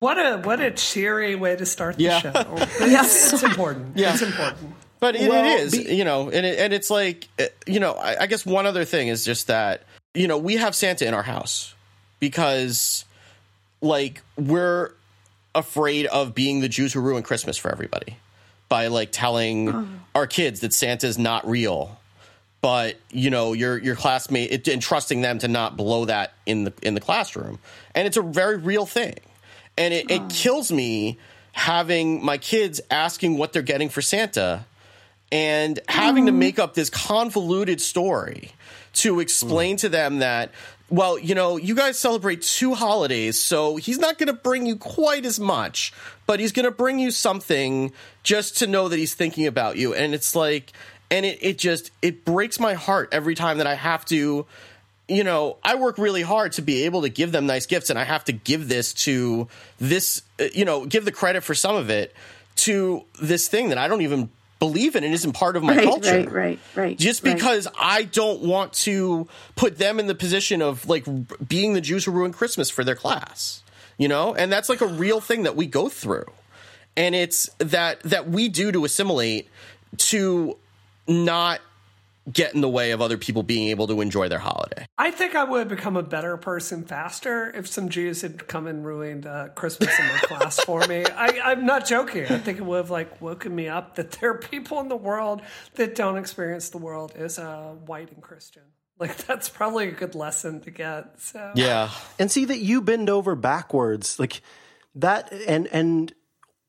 [0.00, 2.20] What a what a cheery way to start the Yeah.
[2.20, 2.32] show.
[2.80, 3.96] It's, it's important.
[3.96, 4.12] Yeah.
[4.12, 4.74] It's important.
[5.00, 7.80] But it, Well, it is, be- you know, and it, and it's like, uh, you
[7.80, 9.82] know, I, I guess one other thing is just that,
[10.14, 11.74] you know, we have Santa in our house
[12.18, 13.04] because,
[13.80, 14.92] like, we're
[15.54, 18.16] afraid of being the Jews who ruin Christmas for everybody
[18.68, 21.98] by like telling our kids that Santa's not real.
[22.60, 26.64] But you know your your classmate it, and trusting them to not blow that in
[26.64, 27.60] the in the classroom,
[27.94, 29.14] and it's a very real thing,
[29.76, 31.18] and it, it kills me
[31.52, 34.66] having my kids asking what they're getting for Santa,
[35.30, 38.52] and having to make up this convoluted story
[38.94, 40.50] to explain to them that
[40.90, 44.74] well you know you guys celebrate two holidays so he's not going to bring you
[44.74, 45.92] quite as much
[46.28, 47.90] but he's going to bring you something
[48.22, 49.94] just to know that he's thinking about you.
[49.94, 50.72] And it's like
[51.10, 54.46] and it, it just it breaks my heart every time that i have to
[55.10, 57.98] you know, I work really hard to be able to give them nice gifts, and
[57.98, 61.74] I have to give this to this, uh, you know, give the credit for some
[61.74, 62.14] of it
[62.56, 64.28] to this thing that I don't even
[64.58, 66.10] believe in and isn't part of my right culture.
[66.10, 67.34] right right right Just right.
[67.34, 71.06] because I don't want to put them in the position of like
[71.48, 73.62] being the Jews who ruin Christmas for their class,
[73.98, 76.26] you know, and that's like a real thing that we go through,
[76.96, 79.48] and it's that that we do to assimilate
[79.98, 80.56] to
[81.06, 81.60] not
[82.32, 84.86] get in the way of other people being able to enjoy their holiday.
[84.98, 88.66] I think I would have become a better person faster if some Jews had come
[88.66, 91.04] and ruined uh, Christmas in my class for me.
[91.16, 92.24] I, I'm not joking.
[92.26, 94.96] I think it would have like woken me up that there are people in the
[94.96, 95.42] world
[95.74, 98.62] that don't experience the world as uh, white and Christian.
[98.98, 101.20] Like that's probably a good lesson to get.
[101.20, 101.90] So Yeah.
[102.18, 104.42] and see that you bend over backwards like
[104.96, 106.12] that and and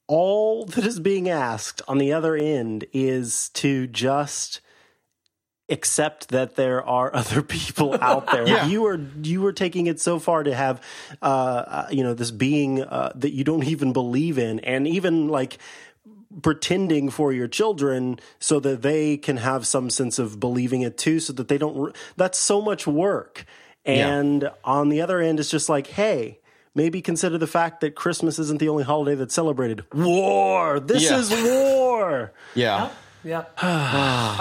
[0.08, 4.62] all that is being asked on the other end is to just
[5.70, 8.66] accept that there are other people out there Yeah.
[8.68, 10.82] you are you are taking it so far to have
[11.22, 15.28] uh, uh you know this being uh, that you don't even believe in and even
[15.28, 15.58] like
[16.42, 21.20] pretending for your children so that they can have some sense of believing it too
[21.20, 23.46] so that they don't re- that's so much work
[23.86, 26.38] and on the other end it's just like hey
[26.76, 31.18] maybe consider the fact that christmas isn't the only holiday that's celebrated war this Yeah.
[31.18, 32.90] is war Yeah.
[33.24, 33.58] Yep.
[33.64, 33.70] All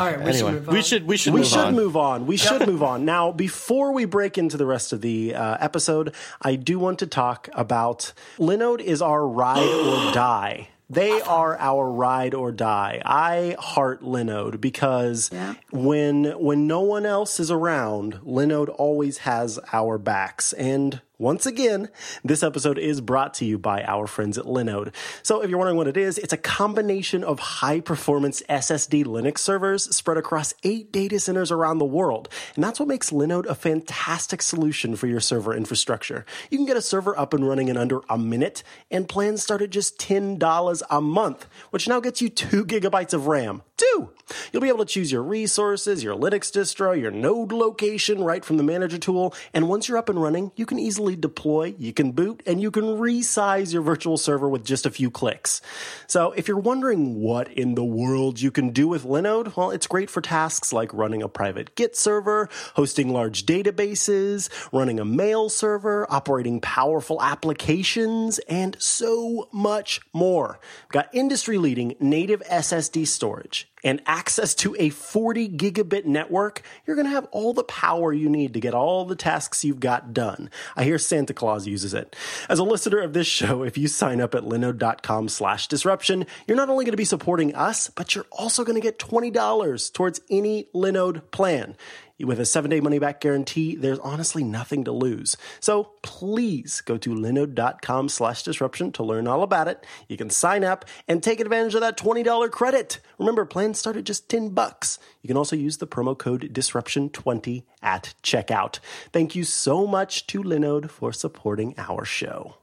[0.07, 0.21] right.
[0.23, 0.75] We should move on.
[0.75, 1.75] we should we should we move should on.
[1.75, 2.27] move on.
[2.27, 3.05] We should move on.
[3.05, 7.07] Now, before we break into the rest of the uh, episode, I do want to
[7.07, 10.69] talk about Linode is our ride or die.
[10.91, 13.03] They are our ride or die.
[13.05, 15.55] I heart Linode because Yeah.
[15.71, 20.55] when when no one else is around, Linode always has our backs.
[20.55, 21.89] And once again,
[22.23, 24.95] this episode is brought to you by our friends at Linode.
[25.25, 29.39] So if you're wondering what it is, it's a combination of high performance SSD Linux
[29.39, 32.29] servers spread across eight data centers around the world.
[32.55, 36.25] And that's what makes Linode a fantastic solution for your server infrastructure.
[36.51, 39.61] You can get a server up and running in under a minute, and plans start
[39.61, 43.63] at just $10 a month, which now gets you two gigabytes of RAM.
[43.79, 44.11] Two!
[44.53, 48.57] You'll be able to choose your resources, your Linux distro, your node location right from
[48.57, 49.35] the manager tool.
[49.55, 52.71] And once you're up and running, you can easily deploy, you can boot, and you
[52.71, 55.61] can resize your virtual server with just a few clicks.
[56.09, 59.87] So if you're wondering what in the world you can do with Linode, well, it's
[59.87, 65.49] great for tasks like running a private Git server, hosting large databases, running a mail
[65.49, 70.59] server, operating powerful applications, and so much more.
[70.85, 76.97] We've got industry leading native SSD storage and access to a 40 gigabit network, you're
[76.97, 80.13] going to have all the power you need to get all the tasks you've got
[80.13, 80.51] done.
[80.77, 82.15] I hear Santa Claus uses it.
[82.49, 86.57] As a listener of this show, if you sign up at linode.com slash disruption, you're
[86.57, 90.21] not only going to be supporting us, but you're also going to get $20 towards
[90.31, 91.77] any Linode plan.
[92.25, 95.37] With a seven day money back guarantee, there's honestly nothing to lose.
[95.61, 99.87] So please go to linode.com slash disruption to learn all about it.
[100.09, 102.99] You can sign up and take advantage of that $20 credit.
[103.19, 104.99] Remember, plans start at just 10 bucks.
[105.23, 108.81] You can also use the promo code disruption20 at checkout.
[109.13, 112.57] Thank you so much to Linode for supporting our show.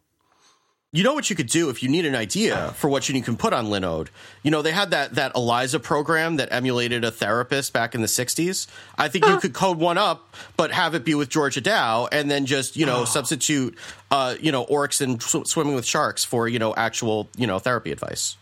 [0.95, 3.35] You know what you could do if you need an idea for what you can
[3.35, 4.07] put on Linode.
[4.43, 8.07] You know, they had that that Eliza program that emulated a therapist back in the
[8.07, 8.67] '60s.
[8.97, 12.31] I think you could code one up, but have it be with Georgia Dow, and
[12.31, 13.77] then just you know substitute,
[14.09, 17.59] uh, you know, orcs and sw- swimming with sharks for you know actual you know
[17.59, 18.37] therapy advice.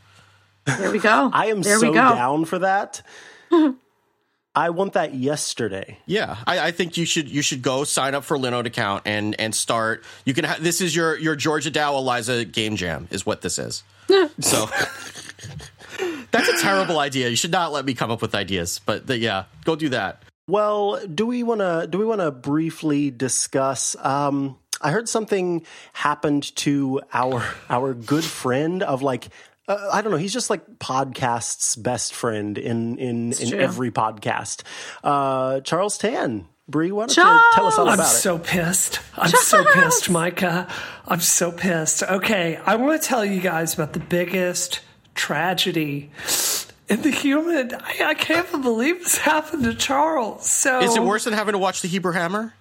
[0.65, 1.31] There we go.
[1.33, 2.15] I am there so we go.
[2.15, 3.01] down for that.
[4.55, 5.97] I want that yesterday.
[6.05, 9.39] Yeah, I, I think you should you should go sign up for Linode account and
[9.39, 10.03] and start.
[10.25, 13.57] You can ha- this is your your Georgia Dow Eliza game jam is what this
[13.57, 13.83] is.
[14.39, 14.65] so
[16.31, 17.29] that's a terrible idea.
[17.29, 18.79] You should not let me come up with ideas.
[18.85, 20.21] But the, yeah, go do that.
[20.47, 25.65] Well, do we want to do we want to briefly discuss um I heard something
[25.93, 29.29] happened to our our good friend of like
[29.67, 30.17] uh, I don't know.
[30.17, 33.59] He's just like podcast's best friend in in in true.
[33.59, 34.63] every podcast.
[35.03, 37.41] Uh, Charles Tan, Bree, why don't Charles!
[37.41, 38.01] you tell us all about it?
[38.01, 38.99] I'm so pissed.
[39.17, 40.67] I'm so pissed, Micah.
[41.07, 42.03] I'm so pissed.
[42.03, 44.81] Okay, I want to tell you guys about the biggest
[45.15, 46.11] tragedy
[46.89, 47.73] in the human.
[47.73, 50.49] I, I can't believe this happened to Charles.
[50.49, 52.53] So Is it worse than having to watch the Hebrew Hammer?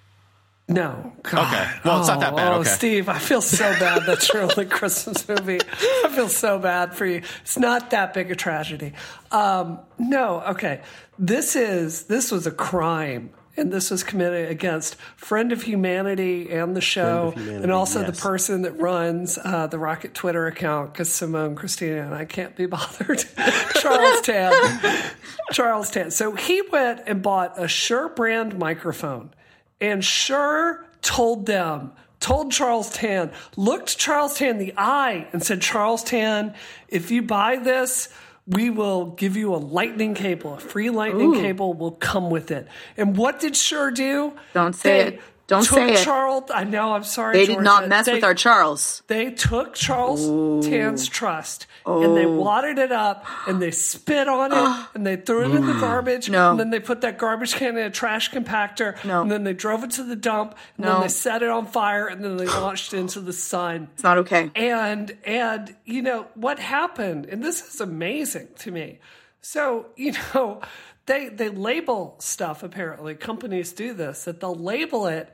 [0.73, 1.13] No.
[1.23, 1.53] God.
[1.53, 1.71] Okay.
[1.85, 2.51] Well, it's not that bad.
[2.53, 2.69] Oh, Okay.
[2.69, 4.03] Steve, I feel so bad.
[4.05, 5.59] That's your only Christmas movie.
[6.05, 7.21] I feel so bad for you.
[7.41, 8.93] It's not that big a tragedy.
[9.31, 10.41] Um, no.
[10.49, 10.81] Okay.
[11.19, 13.29] This is this was a crime.
[13.55, 18.11] And this was committed against Friend of Humanity and the show, Humanity, and also the
[18.11, 22.65] person that runs uh, the Rocket Twitter account, because Simone Christina and I can't be
[22.77, 23.23] bothered.
[23.75, 24.53] Charles Tan.
[25.51, 26.09] Charles Tan.
[26.09, 29.29] So he went and bought a Shure brand microphone
[29.83, 31.91] and Shure told them,
[32.21, 36.55] told Charles Tan, looked Charles Tan in the eye and said, Charles Tan,
[36.87, 38.07] if you buy this,
[38.47, 40.53] we will give you a lightning cable.
[40.53, 42.67] A free lightning cable will come with it.
[42.95, 44.33] And what did Shure do?
[44.53, 45.21] Don't say They it.
[45.53, 46.03] Don't took say it.
[46.03, 46.49] Charles.
[46.53, 46.93] I know.
[46.93, 47.37] I'm sorry.
[47.37, 49.03] They did not mess They- with our Charles.
[49.07, 52.35] they took Charles Tan's trust and they oh.
[52.35, 55.81] wadded it up and they spit on it and they threw it in the mm.
[55.81, 56.29] garbage.
[56.29, 56.51] No.
[56.51, 59.03] And then they put that garbage can in a trash compactor.
[59.03, 59.21] No.
[59.21, 60.55] And then they drove it to the dump.
[60.77, 60.93] And No.
[60.93, 63.89] then they set it on fire and then they launched it into the sun.
[63.93, 64.51] It's not okay.
[64.55, 68.99] And and you know what happened, and this is amazing to me.
[69.41, 70.61] So you know,
[71.05, 72.63] they they label stuff.
[72.63, 75.33] Apparently, companies do this that they'll label it,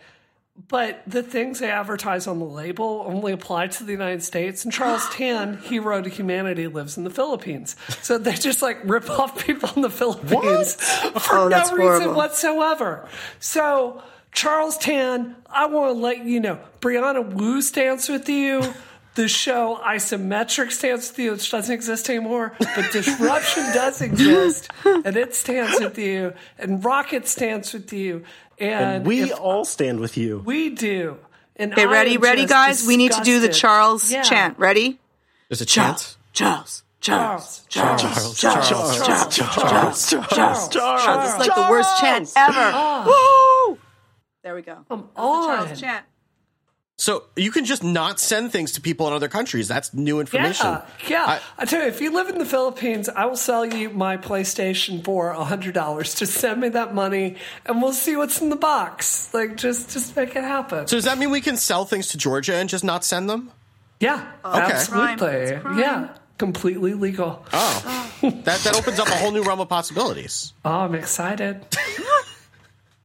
[0.67, 4.63] but the things they advertise on the label only apply to the United States.
[4.63, 9.09] And Charles Tan, hero to humanity, lives in the Philippines, so they just like rip
[9.09, 10.75] off people in the Philippines
[11.19, 12.13] for Oh, no reason horrible.
[12.15, 13.07] whatsoever.
[13.39, 14.03] So.
[14.31, 18.61] Charles Tan, I want to let you know, Brianna Wu stands with you.
[19.15, 25.17] The show Isometric stands with you, which doesn't exist anymore, but Disruption does exist, and
[25.17, 28.23] it stands with you, and Rocket stands with you,
[28.59, 30.41] and, And we all stand with you.
[30.45, 31.17] we do.
[31.57, 32.87] And Okay, I ready, ready, just guys?
[32.87, 33.49] We need to do the.
[33.49, 34.21] Charles Yeah.
[34.21, 34.57] chant.
[34.57, 34.99] Ready?
[35.49, 36.83] There's a Charles, chance.
[37.01, 40.69] Charles, Charles, Charles, Charles, Charles, Charles, Charles, Charles, Charles, Charles, Charles,
[41.03, 41.29] Charles.
[41.29, 43.05] It's like the worst chant ever.
[43.09, 43.77] Woo!
[44.43, 44.85] There we go.
[44.87, 45.57] Come The on.
[45.65, 46.05] Charles chant.
[46.99, 49.69] So you can just not send things to people in other countries.
[49.69, 50.65] That's new information.
[50.65, 51.25] Yeah, yeah.
[51.25, 54.17] I, I- tell you, if you live in the Philippines, I will sell you my
[54.17, 56.13] PlayStation for hundred dollars.
[56.13, 59.33] Just send me that money, and we'll see what's in the box.
[59.33, 60.87] Like, just just make it happen.
[60.87, 63.49] So does that mean we can sell things to Georgia and just not send them?
[64.01, 65.17] yeah, oh, absolutely.
[65.17, 65.61] Crime.
[65.61, 65.79] Crime.
[65.79, 67.45] Yeah, completely legal.
[67.53, 70.51] Oh, that that opens up a whole new realm of possibilities.
[70.65, 71.65] Oh, I'm excited.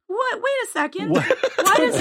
[0.07, 0.37] What?
[0.43, 1.11] Wait a second.
[1.11, 1.95] Why is?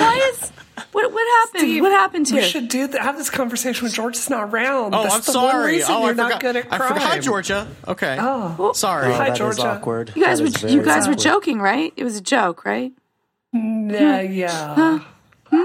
[0.00, 0.52] Why is?
[0.92, 1.12] What?
[1.12, 1.60] What happened?
[1.68, 2.48] Steve, what happened We here?
[2.48, 4.94] should do th- have this conversation when Georgia's not around.
[4.94, 5.72] Oh, That's I'm the one sorry.
[5.74, 6.40] reason Oh, you're I not forgot.
[6.40, 6.92] good at I crime.
[6.94, 7.08] forgot.
[7.08, 7.68] Hi, Georgia.
[7.88, 8.16] Okay.
[8.20, 8.54] Oh.
[8.58, 9.06] well, sorry.
[9.08, 9.66] Oh, Hi, that is Georgia.
[9.68, 10.12] awkward.
[10.14, 11.92] You guys That were you very guys were joking, right?
[11.96, 12.92] It was a joke, right?
[13.52, 14.98] Yeah, yeah,
[15.50, 15.58] hmm?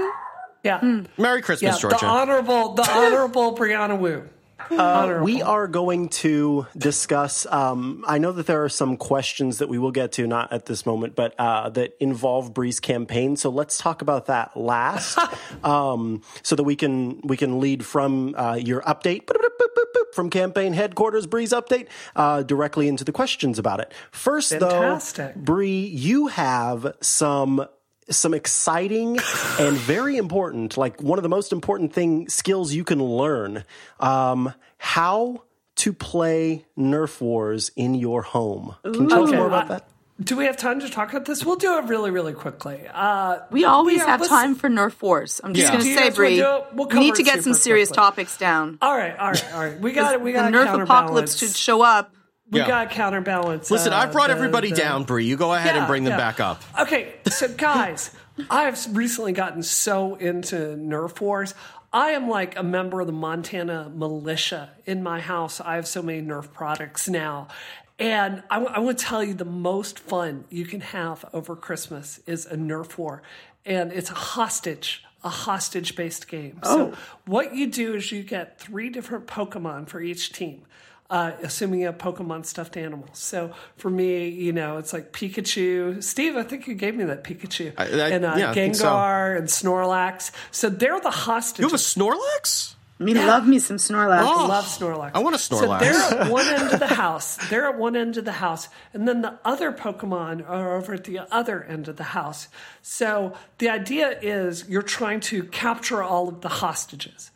[0.64, 0.80] yeah.
[0.80, 1.02] Hmm.
[1.16, 1.98] Merry Christmas, Yeah, Georgia.
[2.00, 4.28] the honorable, the honorable Brianna Wu.
[4.70, 5.24] Honorable.
[5.24, 7.46] We are going to discuss.
[7.46, 10.66] Um, I know that there are some questions that we will get to, not at
[10.66, 13.36] this moment, but uh, that involve Bree's campaign.
[13.36, 15.18] So let's talk about that last,
[15.64, 19.26] um, so that we can we can lead from uh, your update
[20.16, 23.92] from campaign headquarters, Bree's update, uh, directly into the questions about it.
[24.10, 25.34] First, Fantastic.
[25.34, 27.66] though, Bree, you have some
[28.10, 29.18] some exciting
[29.58, 33.64] and very important, like one of the most important thing skills you can learn.
[34.00, 35.42] Um, how
[35.76, 38.76] to play Nerf Wars in your home.
[38.84, 39.88] Can you tell us more about that?
[40.18, 41.44] Do we have time to talk about this?
[41.44, 42.80] We'll do it really, really quickly.
[42.90, 45.42] Uh, We always Yeah, have time for Nerf Wars.
[45.44, 45.72] I'm just Yeah.
[45.78, 46.64] going to say, guys wanna Bree, do it?
[46.72, 48.02] We'll we need to get some serious quickly.
[48.02, 48.78] topics down.
[48.80, 49.78] all right, all right, all right.
[49.78, 50.22] We got it.
[50.22, 52.14] We got to Nerf apocalypse should show up.
[52.50, 52.68] We Yeah.
[52.68, 53.70] got counterbalance.
[53.70, 55.24] Listen, uh, I've brought the- everybody the- down, Bree.
[55.24, 56.16] You go ahead and bring them yeah.
[56.16, 56.62] back up.
[56.78, 58.10] Okay, so guys,
[58.50, 61.54] I have recently gotten so into Nerf Wars.
[61.92, 65.60] I am like a member of the Montana militia in my house.
[65.60, 67.48] I have so many Nerf products now.
[67.98, 72.20] And I, I want to tell you the most fun you can have over Christmas
[72.26, 73.22] is a Nerf war.
[73.64, 76.60] And it's a hostage, a hostage based game.
[76.62, 76.92] So
[77.24, 80.62] what you do is you get three different Pokemon for each team.
[81.08, 83.10] Uh, assuming you have Pokemon stuffed animals.
[83.18, 86.02] So for me, you know, it's like Pikachu.
[86.02, 87.72] Steve, I think you gave me that Pikachu.
[87.78, 88.84] I- I- and uh, yeah, I so.
[88.86, 90.32] Gengar and Snorlax.
[90.50, 91.60] So they're the hostages.
[91.60, 92.74] You have a Snorlax?
[92.98, 94.22] Me love me some Snorlax.
[94.26, 94.46] Oh.
[94.48, 95.10] love Snorlax.
[95.14, 95.80] I want a So Snorlax.
[95.80, 95.92] they're
[96.22, 97.36] at one end of the house.
[97.50, 101.04] They're at one end of the house, and then the other Pokemon are over at
[101.04, 102.48] the other end of the house.
[102.82, 107.30] So the idea is you're trying to capture all of the hostages.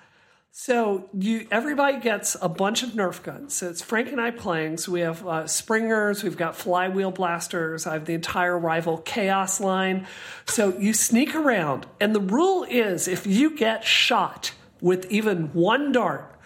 [0.53, 3.55] So you, everybody gets a bunch of Nerf guns.
[3.55, 4.78] So it's Frank and I playing.
[4.78, 9.61] So we have uh, Springers, we've got Flywheel Blasters, I have the entire rival Khaos
[9.61, 10.09] line.
[10.46, 15.92] So you sneak around, and the rule is if you get shot with even one
[15.92, 16.36] dart,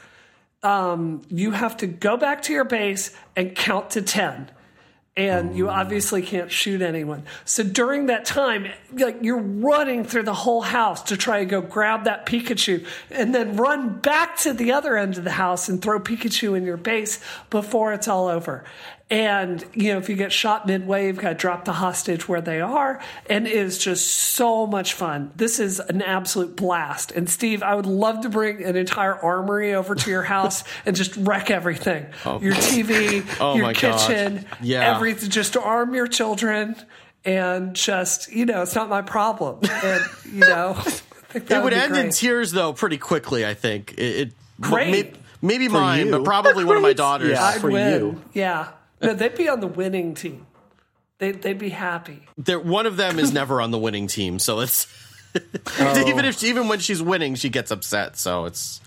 [0.62, 4.50] um, you have to go back to your base and count to 10
[5.16, 5.72] and you oh.
[5.72, 7.24] obviously can't shoot anyone.
[7.44, 11.60] So during that time, like you're running through the whole house to try and go
[11.60, 15.80] grab that Pikachu and then run back to the other end of the house and
[15.80, 18.64] throw Pikachu in your base before it's all over.
[19.10, 22.40] And, you know, if you get shot midway, you've got to drop the hostage where
[22.40, 23.00] they are.
[23.28, 25.30] And it is just so much fun.
[25.36, 27.12] This is an absolute blast.
[27.12, 30.96] And Steve, I would love to bring an entire armory over to your house and
[30.96, 32.06] just wreck everything.
[32.24, 32.40] Oh.
[32.40, 34.06] Your TV, Oh your my gosh.
[34.06, 34.96] kitchen, Yeah.
[34.96, 35.28] everything.
[35.28, 36.74] Just to arm your children
[37.26, 39.58] and just, you know, it's not my problem.
[39.70, 40.02] And,
[40.32, 40.82] you know, I
[41.40, 43.44] think It would be end in tears, though, pretty quickly.
[43.44, 44.00] I think it.
[44.28, 44.90] it Great.
[44.90, 46.12] may- maybe mine, you.
[46.12, 47.32] but probably one of my daughters.
[47.32, 47.52] Yeah.
[47.58, 47.92] For win.
[48.00, 48.22] you.
[48.32, 48.68] Yeah.
[49.00, 50.46] No, they'd be on the winning team.
[51.18, 52.22] They, they'd be happy.
[52.36, 54.86] There, one of them is never on the winning team, so it's
[55.80, 58.16] even if even when she's winning, she gets upset.
[58.16, 58.80] So it's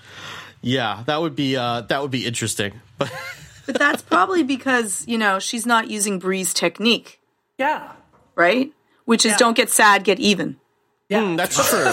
[0.61, 2.73] yeah, that would be uh, that would be interesting.
[2.97, 3.11] But
[3.65, 7.19] But that's probably because, you know, she's not using Bree's technique,
[7.57, 7.91] Yeah.
[8.33, 8.71] right?
[9.03, 9.37] Which is Yeah.
[9.39, 10.55] don't get sad, get even.
[11.09, 11.19] Yeah.
[11.23, 11.83] mm, that's true.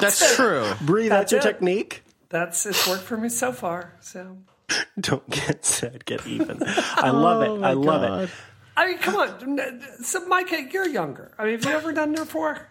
[0.00, 0.64] That's true.
[0.80, 1.44] Bree, that's, your it.
[1.44, 2.02] technique.
[2.28, 3.92] That's it's worked for me so far.
[4.00, 4.38] So
[5.00, 6.62] Don't get sad, get even.
[6.66, 7.64] I love it.
[7.64, 8.30] I love it.
[8.76, 9.82] I mean, come on.
[10.02, 11.32] So, Micah, you're younger.
[11.38, 12.68] I mean, have you ever done Nerf War?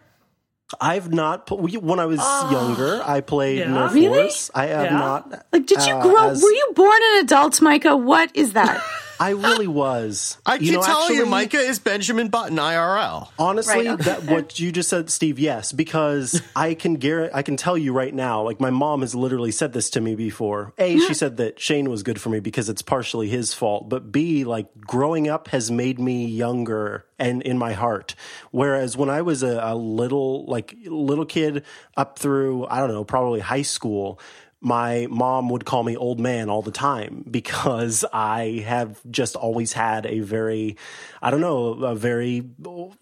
[0.80, 1.47] I've not.
[1.47, 2.20] pl- When I was
[2.52, 3.66] younger, I played Yeah?
[3.68, 4.08] Nerf Really?
[4.10, 4.49] Wars.
[4.56, 4.97] I have Yeah?
[4.97, 5.45] not.
[5.52, 6.30] Like, did you uh, grow?
[6.30, 7.95] as- were you born an adult, Micah?
[7.97, 8.82] What is that?
[9.22, 10.39] I really was.
[10.47, 13.30] I You keep know, telling you, Micah is Benjamin Button IRL.
[13.38, 15.38] Honestly, Right, that what you just said, Steve.
[15.38, 18.41] Yes, because I can guarantee, I can tell you right now.
[18.41, 20.74] Like my mom has literally said this to me before.
[20.80, 23.89] A, she said that Shane was good for me because it's partially his fault.
[23.89, 28.15] But B, like growing up has made me younger and in my heart.
[28.49, 31.63] Whereas when I was a, a little, like little kid
[31.95, 34.19] up through I don't know, probably high school.
[34.62, 39.74] My mom would call me old man all the time because I have just always
[39.74, 40.78] had a very,
[41.22, 42.43] I don't know, a very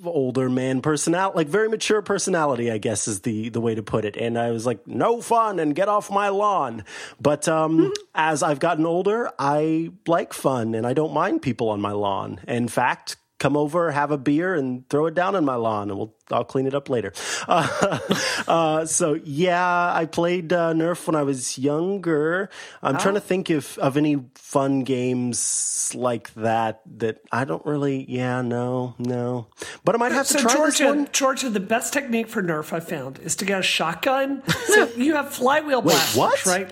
[0.03, 4.05] older man personality, like very mature personality, I guess is the, the way to put
[4.05, 4.16] it.
[4.16, 6.84] And I was like, no fun and get off my lawn.
[7.20, 11.82] But, um, as I've gotten older, I like fun and I don't mind people on
[11.82, 12.39] my lawn.
[12.47, 15.98] In fact, come over, have a beer, and throw it down on my lawn, and
[15.98, 17.14] we'll I'll clean it up later.
[17.50, 18.00] Uh,
[18.48, 22.50] uh, so yeah, I played uh, Nerf when I was younger.
[22.84, 28.06] I'm trying to think if of any fun games like that that I don't really.
[28.10, 29.48] Yeah, no, no.
[29.84, 31.10] But I might have to So try this Georgia, one.
[31.12, 34.44] Georgia, the best technique for Nerf I found is to get a shotgun.
[34.68, 36.46] so you have flywheel blasters, what?
[36.46, 36.72] right?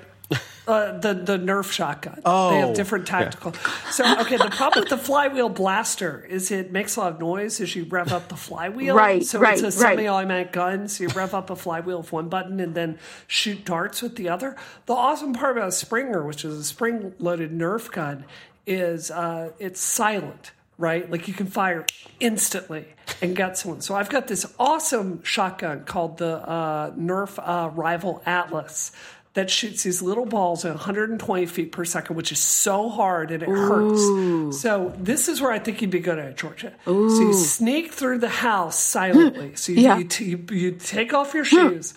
[0.67, 2.21] Uh, the the Nerf shotgun.
[2.25, 3.53] Oh, they have different tactical.
[3.91, 7.61] So okay, the problem with the flywheel blaster is it makes a lot of noise
[7.61, 8.93] as you rev up the flywheel.
[8.93, 10.89] Right, So right, it's a semi-automatic gun.
[10.89, 14.27] So you rev up a flywheel with one button and then shoot darts with the
[14.27, 14.57] other.
[14.87, 18.25] The awesome part about a Springer, which is a spring-loaded Nerf gun,
[18.65, 20.51] is uh, it's silent.
[20.79, 21.87] Right, like you can fire
[22.19, 22.85] instantly
[23.19, 23.81] and get someone.
[23.81, 28.91] So I've got this awesome shotgun called the uh, Nerf uh, Rival Atlas
[29.37, 33.43] that shoots these little balls at 120 feet per second, which is so hard and
[33.43, 34.59] it hurts.
[34.59, 36.73] So this is where I think you'd be good at, Georgia.
[36.85, 39.53] So you sneak through the house silently.
[39.55, 39.97] So you, Yeah.
[39.99, 41.93] you, t- you, you take off your shoes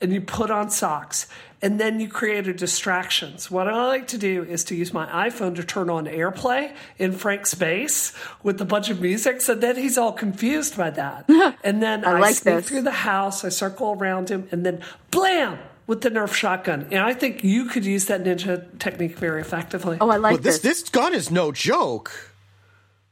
[0.00, 1.26] and you put on socks.
[1.60, 3.36] And then you create a distraction.
[3.38, 6.72] So what I like to do is to use my iPhone to turn on AirPlay
[6.98, 8.12] in Frank's base
[8.44, 9.40] with a bunch of music.
[9.40, 11.28] So then he's all confused by that.
[11.64, 12.68] And then I, like sneak this.
[12.68, 15.58] through the house, I circle around him, and then blam
[15.88, 16.86] with the Nerf shotgun.
[16.92, 19.98] And I think you could use that ninja technique very effectively.
[20.00, 20.82] Oh, I like But this this.
[20.82, 22.12] this gun is no joke.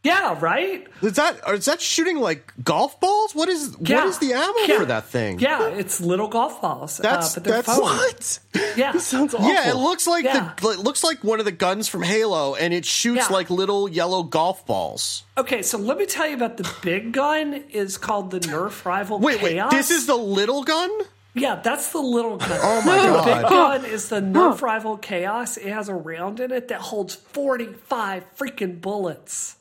[0.05, 0.87] Yeah, right.
[1.03, 3.35] Is that or is that shooting like golf balls?
[3.35, 3.97] What is Yeah.
[3.97, 4.79] what is the ammo Yeah.
[4.79, 5.41] for that thing?
[5.41, 6.99] Yeah, it's little golf balls.
[6.99, 7.85] That's- uh, but they're that's- foam.
[7.87, 8.39] What?
[8.77, 8.93] Yeah.
[8.93, 9.49] This sounds awful.
[9.49, 10.53] Yeah, it looks like Yeah.
[10.62, 13.35] the it looks like one of the guns from Halo, and it shoots Yeah.
[13.35, 15.24] like little yellow golf balls.
[15.37, 17.64] Okay, so let me tell you about the big gun.
[17.72, 19.43] Is called the Nerf Rival Wait, Khaos.
[19.43, 20.91] wait, this is the little gun?
[21.37, 22.59] Yeah, that's the little gun.
[22.62, 23.20] Oh my god!
[23.28, 23.82] The big god!
[23.82, 25.59] gun is the Nerf Rival Khaos.
[25.59, 29.57] It has a round in it that holds forty-five freaking bullets,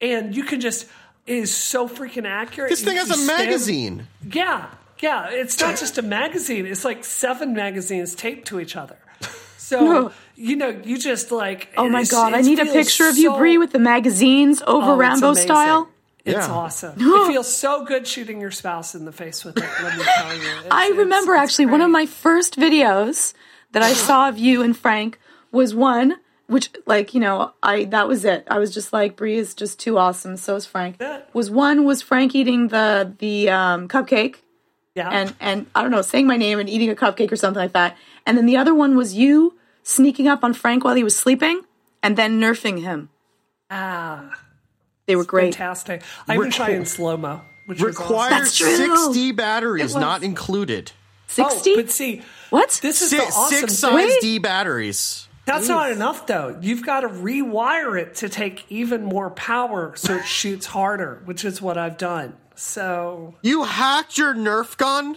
[0.00, 0.86] and you can just
[1.26, 2.70] it is so freaking accurate.
[2.70, 4.06] This thing You- has you a stand- magazine.
[4.32, 4.66] Yeah,
[5.00, 5.30] yeah.
[5.30, 6.66] It's not just a magazine.
[6.66, 8.96] It's like seven magazines taped to each other.
[9.58, 11.68] So you know, you just like.
[11.76, 14.92] Oh my god, I need a picture of you, so- Bree, with the magazines over
[14.92, 15.88] Oh, Rambo style.
[16.24, 16.52] It's Yeah.
[16.52, 16.94] awesome.
[16.98, 19.64] it feels so good shooting your spouse in the face with it.
[19.82, 20.40] Let me tell you.
[20.60, 23.34] It's- I remember it's actually one of my first videos
[23.72, 25.18] that I saw of you and Frank
[25.50, 26.16] was one
[26.48, 28.46] which like you know I that was it.
[28.50, 30.36] I was just like Bree is just too awesome.
[30.36, 30.96] So is Frank.
[31.00, 31.22] Yeah.
[31.32, 34.36] Was one was Frank eating the the um, cupcake
[34.94, 35.08] yeah.
[35.08, 37.72] and and I don't know saying my name and eating a cupcake or something like
[37.72, 37.96] that.
[38.26, 41.62] And then the other one was you sneaking up on Frank while he was sleeping
[42.02, 43.08] and then nerfing him.
[43.70, 44.38] ah,
[45.06, 45.54] They were great.
[45.54, 46.02] fantastic.
[46.28, 48.04] I even tried in slow mo, which was awesome.
[48.12, 48.96] Requires That's true.
[48.96, 50.92] 6D batteries, not included.
[51.26, 51.72] Sixty.
[51.72, 52.78] Oh, but see, what?
[52.82, 53.90] this is Six, the awesome six thing.
[53.90, 54.20] size Wait.
[54.20, 55.28] D batteries.
[55.44, 56.56] That's not enough, though.
[56.60, 61.44] You've got to rewire it to take even more power so it shoots harder, which
[61.44, 62.36] is what I've done.
[62.54, 65.16] So, You hacked your Nerf gun?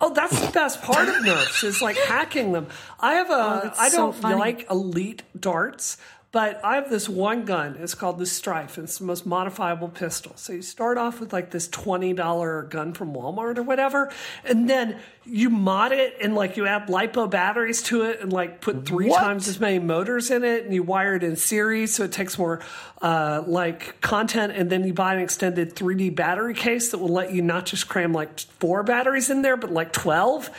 [0.00, 2.66] oh, that's the best part of Nerfs is like hacking them.
[3.00, 4.36] I have a, oh, that's I don't funny.
[4.36, 5.96] like elite darts,
[6.36, 7.78] but I have this one gun.
[7.80, 8.76] It's called the Stryfe.
[8.76, 10.32] It's the most modifiable pistol.
[10.36, 14.12] So you start off with like this twenty dollar gun from Walmart or whatever,
[14.44, 18.60] and then you mod it and like you add lipo batteries to it and like
[18.60, 19.18] put three What?
[19.18, 22.38] times as many motors in it, and you wire it in series so it takes
[22.38, 22.60] more
[23.00, 27.32] uh, like content, and then you buy an extended 3D battery case that will let
[27.32, 30.50] you not just cram like four batteries in there, but like twelve.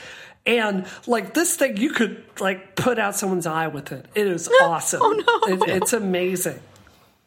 [0.47, 4.05] And like this thing, you could like put out someone's eye with it.
[4.15, 5.01] It is oh, awesome.
[5.03, 5.53] Oh, no.
[5.65, 6.59] It- it's amazing.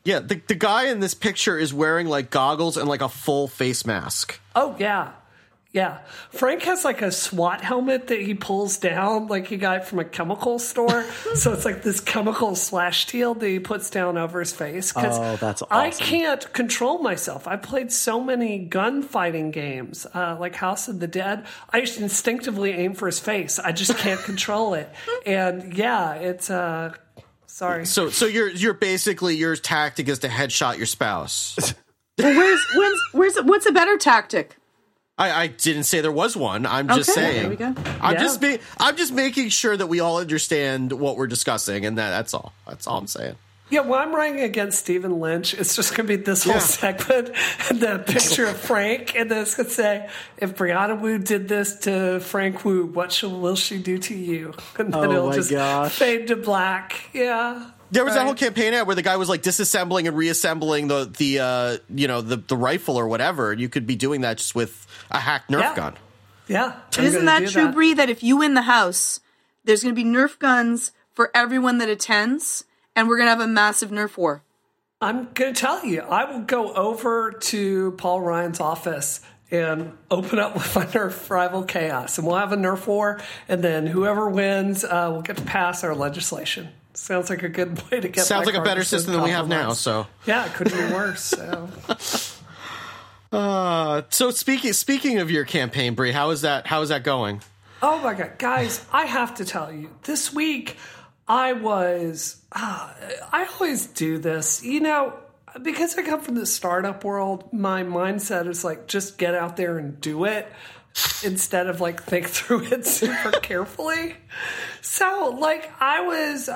[0.03, 3.47] Yeah, the, the guy in this picture is wearing like goggles and like a full
[3.49, 4.41] face mask.
[4.57, 5.13] Oh yeah,
[5.73, 5.99] yeah.
[6.31, 10.01] Frank has like a SWAT helmet that he pulls down, like he got it from
[10.01, 11.05] a chemical store.
[11.35, 14.91] so it's like this chemical slash shield that he puts down over his face.
[14.93, 17.47] 'Cause Oh, that's I can't control myself.
[17.47, 21.47] I played so many gunfighting games, uh, like House of the Dead.
[21.71, 23.59] I just instinctively aim for his face.
[23.59, 24.89] I just can't control it.
[25.27, 26.95] And yeah, it's uh,
[27.47, 27.87] sorry.
[27.87, 31.75] So so you're you're basically your tactic is to headshot your spouse.
[32.19, 34.57] Well, where's when's, where's what's a better tactic?
[35.21, 36.65] I, I didn't say there was one.
[36.67, 37.41] I'm just Okay, saying.
[37.43, 37.75] there we go.
[38.01, 38.21] I'm Yeah.
[38.21, 42.11] just ma- I'm just making sure that we all understand what we're discussing, and that,
[42.11, 42.53] that's all.
[42.67, 43.37] That's all I'm saying.
[43.71, 46.59] Yeah, when I'm running against Stephen Lynch, it's just going to be this whole Yeah.
[46.61, 47.31] segment
[47.71, 50.09] and the picture of Frank, and then it's going to say,
[50.39, 54.55] "If Brianna Wu did this to Frank Wu, what shall, will she do to you?"
[54.79, 55.93] And then Oh it'll my just gosh.
[55.97, 57.11] fade to black.
[57.13, 60.89] Yeah, There was that whole campaign ad where the guy was like disassembling and reassembling
[60.89, 63.53] the the uh, you know the the rifle or whatever.
[63.53, 65.75] You could be doing that just with a hacked Nerf Yeah.
[65.77, 65.95] gun.
[66.49, 66.73] yeah.
[66.99, 67.95] I'm Isn't gonna that true, Bree?
[67.95, 69.21] That if you win the house,
[69.65, 72.65] there's going to be Nerf guns for everyone that attends,
[72.97, 74.43] and we're going to have a massive Nerf war.
[75.01, 79.21] I'm going to tell you, I will go over to Paul Ryan's office
[79.51, 83.63] and open up with my Nerf rival Khaos, and we'll have a Nerf war, and
[83.65, 86.69] then whoever wins uh, will get to pass our legislation.
[86.93, 88.25] Sounds like a good way to get.
[88.25, 89.73] Sounds like a better system than we have now.
[89.73, 91.23] So yeah, it couldn't be worse.
[91.23, 91.69] So
[93.37, 97.43] uh, so speaking speaking of your campaign, Bree, how is that how is that going?
[97.81, 98.85] Oh my god, guys!
[98.93, 100.77] I have to tell you, this week
[101.27, 102.40] I was.
[102.53, 102.95] Ah,
[103.33, 105.15] I always do this, you know,
[105.63, 107.53] because I come from the startup world.
[107.53, 110.51] My mindset is like just get out there and do it
[111.23, 114.17] instead of like think through it super carefully.
[114.83, 116.53] So, like, I was, uh,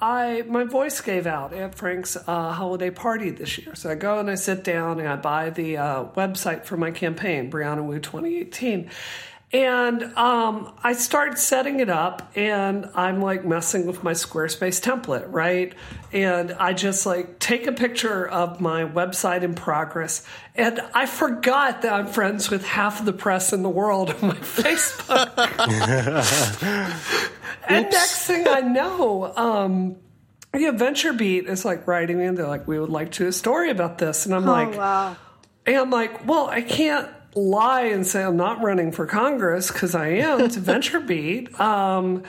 [0.00, 3.74] I my voice gave out at Frank's uh, holiday party this year.
[3.74, 6.90] So I go and I sit down and I buy the uh, website for my
[6.90, 8.90] campaign, Brianna Wu 2018.
[9.52, 15.26] And um, I start setting it up, and I'm like messing with my Squarespace template,
[15.28, 15.74] right?
[16.12, 20.24] And I just like take a picture of my website in progress,
[20.54, 24.28] and I forgot that I'm friends with half of the press in the world on
[24.28, 25.36] my Facebook.
[27.68, 29.96] and next thing I know, um,
[30.54, 33.32] yeah, VentureBeat is like writing me, and they're like, "We would like to do a
[33.32, 35.16] story about this," and I'm like, oh wow!
[35.66, 39.94] and I'm like, well, I can't lie and say I'm not running for Congress because
[39.94, 41.58] I am to VentureBeat.
[41.60, 42.22] Um,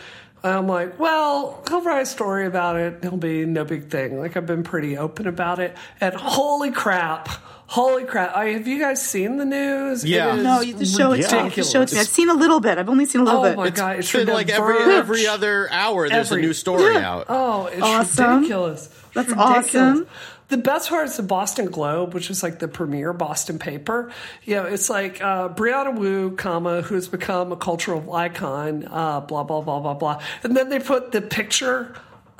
[0.43, 2.99] I'm like, well, he'll write a story about it.
[3.03, 4.17] It'll be no big thing.
[4.19, 5.75] Like I've been pretty open about it.
[5.99, 7.27] And holy crap,
[7.67, 8.35] holy crap!
[8.35, 10.03] I, have you guys seen the news?
[10.03, 10.33] Yeah.
[10.33, 11.49] It is No, you just show it to me.
[11.51, 12.01] Just show it to me.
[12.01, 12.79] I've seen a little bit.
[12.79, 13.53] I've only seen a little Oh bit.
[13.57, 13.99] Oh my god!
[13.99, 17.11] It's Been from like every every other hour, there's Every- a new story Yeah.
[17.11, 17.25] out.
[17.29, 18.35] Oh, it's Awesome.
[18.37, 18.87] ridiculous.
[19.13, 19.67] That's Ridiculous.
[19.75, 20.07] awesome.
[20.51, 24.11] The best part is the Boston Globe, which is like the premier Boston paper.
[24.43, 29.21] You know, it's like uh, Brianna Wu, comma, who has become a cultural icon, uh,
[29.21, 31.95] blah blah blah blah blah, and then they put the picture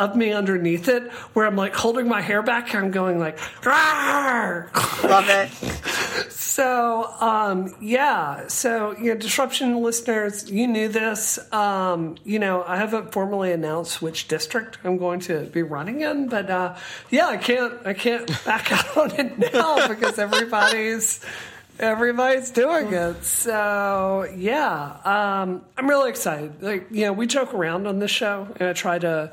[0.10, 3.38] of me underneath it, where I'm like holding my hair back, and I'm going like,
[3.62, 4.74] "Rawr!"
[5.04, 6.28] Love it.
[6.52, 8.47] So, um, yeah.
[8.47, 11.39] So, you know, disruption listeners, you knew this.
[11.54, 16.28] Um, you know, I haven't formally announced which district I'm going to be running in,
[16.28, 16.76] but uh,
[17.10, 21.22] yeah, I can't, I can't back out on it now because everybody's
[21.80, 23.24] everybody's doing it.
[23.24, 26.62] So, yeah, um, I'm really excited.
[26.62, 29.32] Like, you know, we joke around on this show, and I try to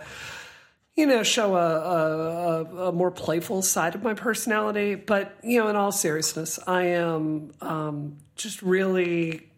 [0.98, 4.96] you know, show a, a, a, more playful side of my personality.
[4.96, 9.48] But, you know, in all seriousness, I am um, just really,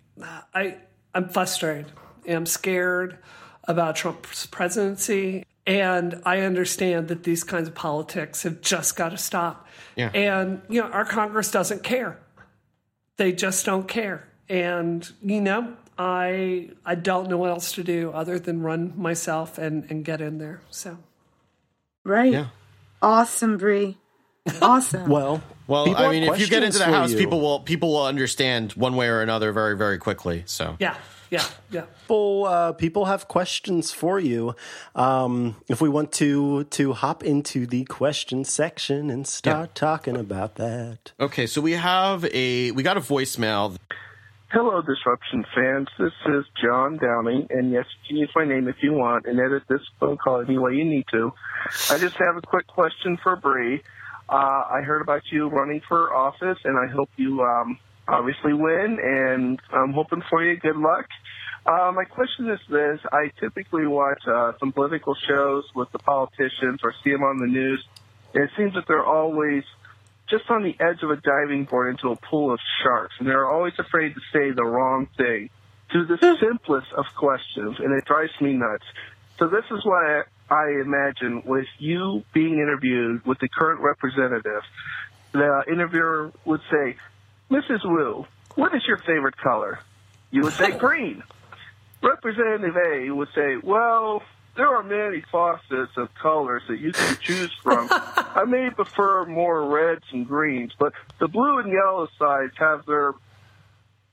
[0.53, 0.77] I,
[1.15, 1.87] I'm frustrated.
[2.29, 3.21] I'm scared
[3.65, 5.47] about Trump's presidency.
[5.67, 9.67] And I understand that these kinds of politics have just got to stop.
[9.97, 10.11] Yeah.
[10.13, 12.19] And, you know, our Congress doesn't care.
[13.17, 14.29] They just don't care.
[14.51, 19.57] And, you know, I I don't know what else to do other than run myself
[19.57, 20.61] and, and get in there.
[20.71, 20.99] So
[22.05, 22.33] Right.
[22.33, 22.47] Yeah.
[23.03, 23.97] Awesome, Bree.
[24.63, 25.09] Awesome.
[25.09, 27.19] Well, Well, people I mean, if you get into the house, you.
[27.19, 30.43] people will people will understand one way or another very very quickly.
[30.47, 30.97] So yeah,
[31.31, 31.83] yeah, yeah.
[32.01, 34.57] people uh, people have questions for you.
[34.97, 40.57] Um, if we want to to hop into the question section and start talking about
[40.57, 41.13] that.
[41.21, 43.77] okay, so we have a we got a voicemail.
[44.53, 45.87] Hello, Disruption fans.
[45.97, 49.39] This is John Downing, and yes, you can use my name if you want and
[49.39, 51.33] edit this phone call any way you need to.
[51.89, 53.81] I just have a quick question for Bree.
[54.29, 57.79] Uh, I heard about you running for office, and I hope you um,
[58.09, 60.59] obviously win, and I'm hoping for you.
[60.59, 61.07] Good luck.
[61.65, 62.99] Uh, my question is this.
[63.13, 67.47] I typically watch uh, some political shows with the politicians or see them on the
[67.47, 67.87] news,
[68.35, 69.63] and it seems that they're always
[70.31, 73.49] just on the edge of a diving board into a pool of sharks, and they're
[73.49, 75.51] always afraid to say the wrong thing
[75.93, 76.35] to the hmm.
[76.41, 78.85] simplest of questions, and it drives me nuts.
[79.39, 84.63] So this is what I, I imagine with you being interviewed with the current representative.
[85.33, 86.97] The interviewer would say,
[87.51, 87.85] Mrs.
[87.85, 89.81] Wu, what is your favorite color?
[90.31, 91.23] You would say green.
[92.03, 94.23] Representative A would say, well,
[94.61, 97.89] there are many faucets of colors that you can choose from.
[97.91, 103.15] I may prefer more reds and greens, but the blue and yellow sides have their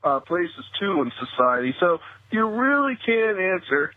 [0.05, 1.75] uh, places too in society.
[1.81, 1.97] So
[2.31, 3.91] you really can answer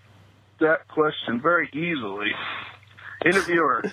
[0.58, 2.32] that question very easily.
[3.24, 3.84] Interviewer,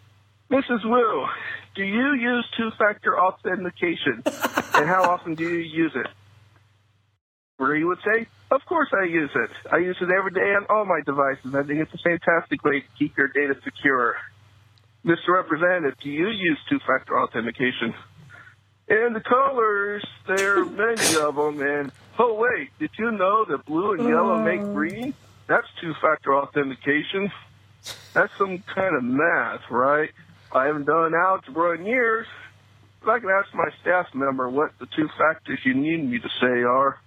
[0.50, 0.86] Mrs.
[0.86, 1.26] Wu,
[1.74, 6.06] do you use two-factor authentication, and how often do you use it?
[7.58, 9.50] Where you would say, of course I use it.
[9.70, 11.54] I use it every day on all my devices.
[11.54, 14.14] I think it's a fantastic way to keep your data secure.
[15.04, 15.34] Mr.
[15.34, 17.94] Representative, do you use two-factor authentication?
[18.88, 21.60] And the colors, there are many of them.
[21.60, 24.72] And oh wait, did you know that blue and yellow make oh.
[24.72, 25.14] green?
[25.48, 27.32] That's two-factor authentication.
[28.14, 30.10] That's some kind of math, right?
[30.52, 32.26] I haven't done algebra in years.
[33.00, 36.28] But I can ask my staff member what the two factors you need me to
[36.40, 36.98] say are.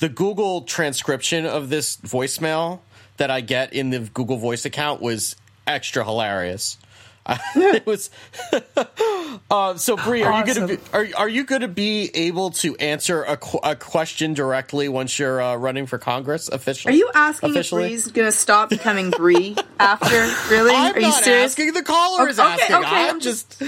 [0.00, 2.80] The Google transcription of this voicemail
[3.18, 5.36] that I get in the Google Voice account was
[5.66, 6.78] extra hilarious.
[7.54, 8.10] it was
[9.50, 10.22] uh, so Bree.
[10.22, 13.36] Are you going to be are, are you going to be able to answer a,
[13.36, 16.94] qu- a question directly once you're uh, running for Congress officially?
[16.94, 17.84] Are you asking officially?
[17.84, 20.08] if Bree's going to stop becoming Bree after?
[20.52, 20.74] Really?
[20.74, 21.52] I'm Are you not serious?
[21.52, 21.72] asking.
[21.74, 22.76] The caller is Okay, asking.
[22.76, 23.62] okay, I'm I'm just.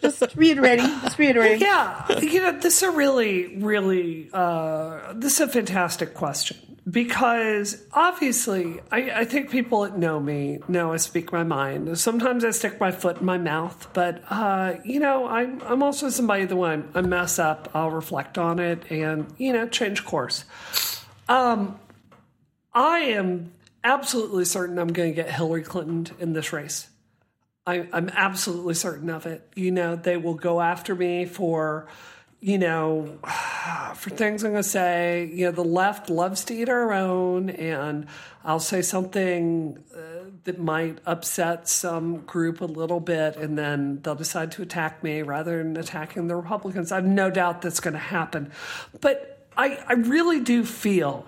[0.00, 0.86] Just reiterating.
[0.86, 1.60] Just reiterating.
[1.60, 7.82] Yeah, you know, this is a really, really, uh, this is a fantastic question because
[7.92, 11.98] obviously, I, I think people that know me know I speak my mind.
[11.98, 16.10] Sometimes I stick my foot in my mouth, but uh, you know, I'm I'm also
[16.10, 20.44] somebody that when I mess up, I'll reflect on it and you know change course.
[21.28, 21.78] Um,
[22.74, 26.88] I am absolutely certain I'm going to get Hillary Clinton in this race.
[27.66, 29.48] I, I'm absolutely certain of it.
[29.54, 31.86] You know, they will go after me for,
[32.44, 33.18] you know,
[33.94, 35.30] for things I'm going to say.
[35.32, 38.06] You know, the left loves to eat our own, and
[38.44, 44.14] I'll say something uh, that might upset some group a little bit, and then they'll
[44.14, 46.92] decide to attack me rather than attacking the Republicans.
[46.92, 48.52] I have no doubt that's going to happen.
[49.00, 51.26] But I, I really do feel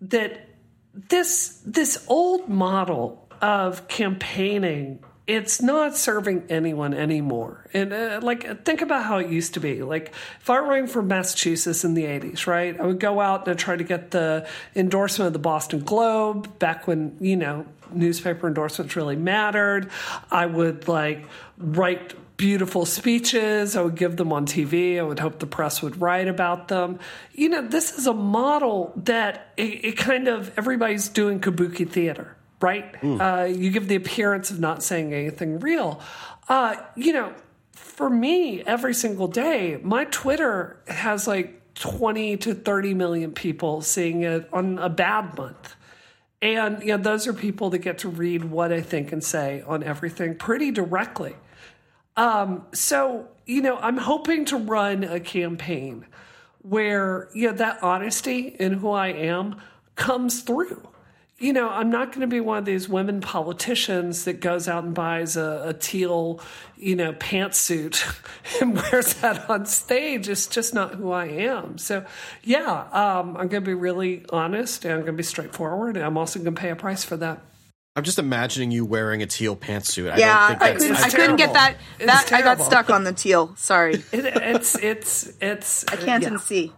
[0.00, 0.48] that
[0.94, 7.66] this this old model of campaigning it's not serving anyone anymore.
[7.72, 9.82] And uh, like, think about how it used to be.
[9.82, 13.52] Like, if I were for Massachusetts in the 80s, right, I would go out and
[13.52, 14.46] I'd try to get the
[14.76, 19.90] endorsement of the Boston Globe back when, you know, newspaper endorsements really mattered.
[20.30, 23.76] I would like write beautiful speeches.
[23.76, 24.98] I would give them on TV.
[24.98, 26.98] I would hope the press would write about them.
[27.32, 32.36] You know, this is a model that it, it kind of everybody's doing kabuki theater
[32.60, 32.92] right?
[33.00, 33.20] Mm.
[33.20, 36.00] Uh, you give the appearance of not saying anything real.
[36.48, 37.32] Uh, you know,
[37.72, 44.22] for me, every single day, my Twitter has like 20 to 30 million people seeing
[44.22, 45.76] it on a bad month.
[46.42, 49.62] And you know, those are people that get to read what I think and say
[49.66, 51.36] on everything pretty directly.
[52.16, 56.06] Um, so, you know, I'm hoping to run a campaign
[56.62, 59.60] where, you know, that honesty in who I am
[59.96, 60.86] comes through
[61.38, 64.84] you know, I'm not going to be one of these women politicians that goes out
[64.84, 66.40] and buys a, a teal,
[66.76, 68.02] you know, pantsuit
[68.60, 70.28] and wears that on stage.
[70.28, 71.76] It's just not who I am.
[71.78, 72.04] So,
[72.44, 75.96] yeah, um, I'm going to be really honest and I'm going to be straightforward.
[75.96, 77.40] And I'm also going to pay a price for that.
[77.96, 80.12] I'm just imagining you wearing a teal pantsuit.
[80.12, 81.76] I yeah, I, couldn't, I couldn't, get that.
[82.00, 83.54] That I got stuck on the teal.
[83.56, 83.94] Sorry.
[83.94, 85.84] It, it's it's it's.
[85.86, 86.36] I can't yeah.
[86.38, 86.72] see.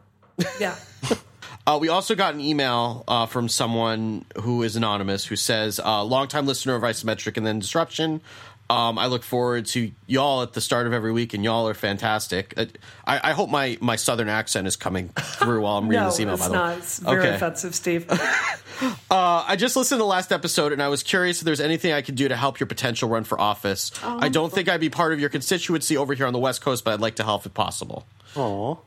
[0.60, 0.76] Yeah.
[1.66, 6.04] Uh, we also got an email uh, from someone who is anonymous who says, uh,
[6.04, 8.20] longtime listener of Isometric and then Disruption.
[8.68, 11.74] Um, I look forward to y'all at the start of every week, and y'all are
[11.74, 12.52] fantastic.
[12.56, 12.66] Uh,
[13.06, 16.18] I, I, hope my, my southern accent is coming through while I'm reading no, this
[16.18, 16.34] email.
[16.34, 16.72] It's by the not.
[16.72, 17.34] way, it's very okay.
[17.36, 18.10] offensive, Steve.
[18.80, 21.92] uh, I just listened to the last episode, and I was curious if there's anything
[21.92, 23.92] I could do to help your potential run for office.
[24.02, 26.60] Oh, I don't think I'd be part of your constituency over here on the West
[26.60, 28.04] Coast, but I'd like to help if possible.
[28.34, 28.78] Aww.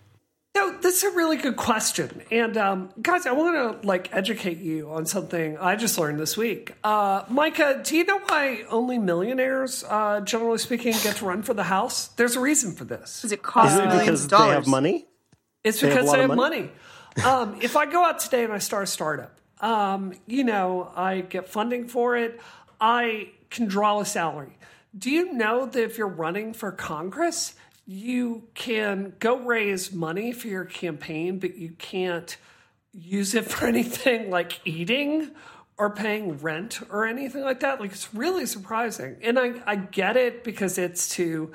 [0.90, 2.22] No, that's a really good question.
[2.32, 6.36] And um, guys, I want to like educate you on something I just learned this
[6.36, 6.74] week.
[6.84, 11.54] Uh, Micah, do you know why only millionaires, uh, generally speaking, get to run for
[11.54, 12.08] the House?
[12.10, 13.22] There's a reason for this.
[13.22, 15.06] Does it cost Is it because they have money?
[15.64, 16.72] It's because they have, they have money.
[17.18, 17.26] money.
[17.26, 21.22] um, if I go out today and I start a startup, um, you know, I
[21.22, 22.40] get funding for it.
[22.80, 24.58] I can draw a salary.
[24.98, 27.54] Do you know that if you're running for Congress,
[27.90, 32.38] you can go raise money for your campaign, but you can't
[32.94, 35.32] use it for anything like eating
[35.76, 37.82] or paying rent or anything like that.
[37.82, 39.18] Like it's really surprising.
[39.24, 41.52] And I, I get it because it's to,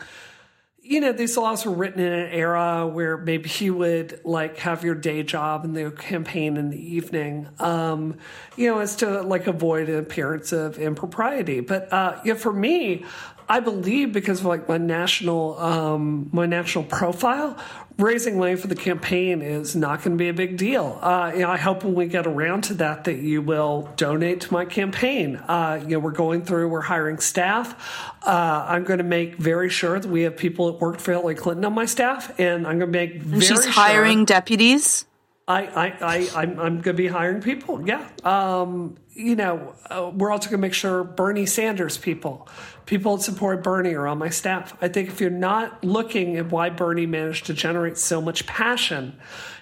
[0.82, 4.82] you know, these laws were written in an era where maybe you would like have
[4.82, 8.16] your day job and the campaign in the evening, um,
[8.56, 11.60] you know, as to like avoid an appearance of impropriety.
[11.60, 13.04] But uh, yeah, for me,
[13.48, 17.58] I believe because of like my national um, my national profile,
[17.98, 20.98] raising money for the campaign is not going to be a big deal.
[21.00, 24.42] Uh, you know, I hope when we get around to that that you will donate
[24.42, 25.36] to my campaign.
[25.36, 28.12] Uh, you know, we're going through, we're hiring staff.
[28.22, 31.34] Uh, I'm going to make very sure that we have people that worked for Hillary
[31.34, 35.06] Clinton on my staff, and I'm going to make very she's hiring sure deputies.
[35.46, 37.86] I, I, I, I'm, I'm going to be hiring people.
[37.86, 38.08] Yeah.
[38.24, 42.48] Um, you know, uh, we're also going to make sure Bernie Sanders people
[42.86, 44.76] people that support Bernie are on my staff.
[44.82, 49.18] I think if you're not looking at why Bernie managed to generate so much passion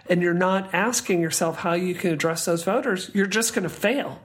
[0.08, 3.68] and you're not asking yourself how you can address those voters, you're just going to
[3.68, 4.20] fail.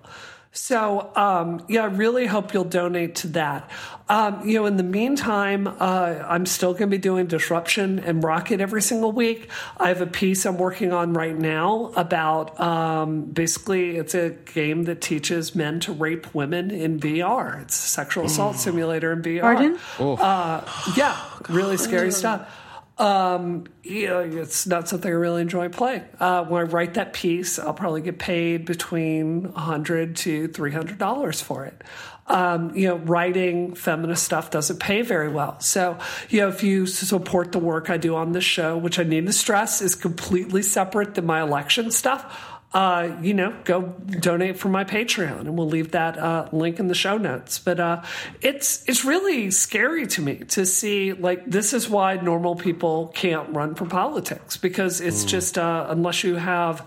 [0.57, 3.69] So, um, yeah, I really hope you'll donate to that.
[4.09, 8.23] Um, you know, in the meantime, uh, I'm still going to be doing Disruption and
[8.23, 9.51] Rocket every single week.
[9.77, 14.85] I have a piece I'm working on right now about um, basically it's a game
[14.85, 17.61] that teaches men to rape women in VR.
[17.61, 19.41] It's a sexual assault simulator in VR.
[19.41, 19.79] Pardon?
[19.99, 20.61] Uh,
[20.97, 22.51] yeah, really scary stuff.
[22.99, 26.03] Um, you know, it's not something I really enjoy playing.
[26.19, 31.65] Uh, when I write that piece, I'll probably get paid between 100 to $300 for
[31.65, 31.83] it.
[32.25, 35.59] Um, you know, writing feminist stuff doesn't pay very well.
[35.61, 35.97] So,
[36.29, 39.27] you know, if you support the work I do on this show, which I need
[39.27, 43.81] to stress is completely separate than my election stuff, uh, you know, go
[44.19, 47.59] donate for my Patreon, and we'll leave that uh, link in the show notes.
[47.59, 48.03] But uh,
[48.41, 53.55] it's it's really scary to me to see like this is why normal people can't
[53.55, 55.27] run for politics because it's mm.
[55.27, 56.85] just uh, unless you have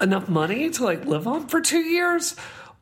[0.00, 2.36] enough money to like live on for two years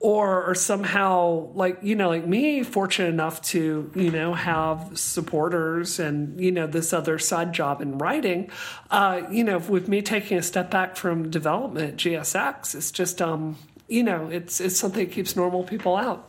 [0.04, 5.98] or, or somehow like you know like me fortunate enough to you know have supporters
[5.98, 8.50] and you know this other side job in writing
[8.90, 13.56] uh, you know with me taking a step back from development gsx it's just um
[13.88, 16.28] you know it's it's something that keeps normal people out.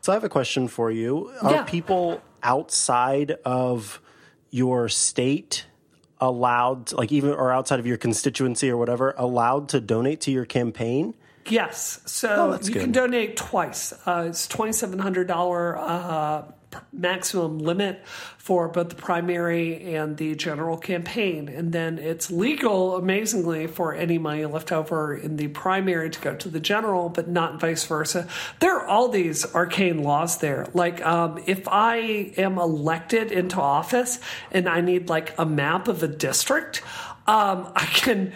[0.00, 1.32] So i have a question for you.
[1.40, 1.62] Are yeah.
[1.62, 4.00] people outside of
[4.50, 5.66] your state
[6.20, 10.44] allowed like even or outside of your constituency or whatever allowed to donate to your
[10.44, 11.14] campaign
[11.50, 12.00] Yes.
[12.06, 12.82] So Oh, you good.
[12.82, 13.92] can donate twice.
[14.06, 16.42] Uh, it's twenty seven hundred dollar uh,
[16.92, 18.02] maximum limit
[18.36, 24.18] for both the primary and the general campaign, and then it's legal, amazingly, for any
[24.18, 28.28] money left over in the primary to go to the general, but not vice versa.
[28.60, 30.66] There are all these arcane laws there.
[30.74, 31.96] Like um, if I
[32.36, 34.18] am elected into office
[34.52, 36.82] and I need like a map of a district,
[37.26, 38.32] um, I can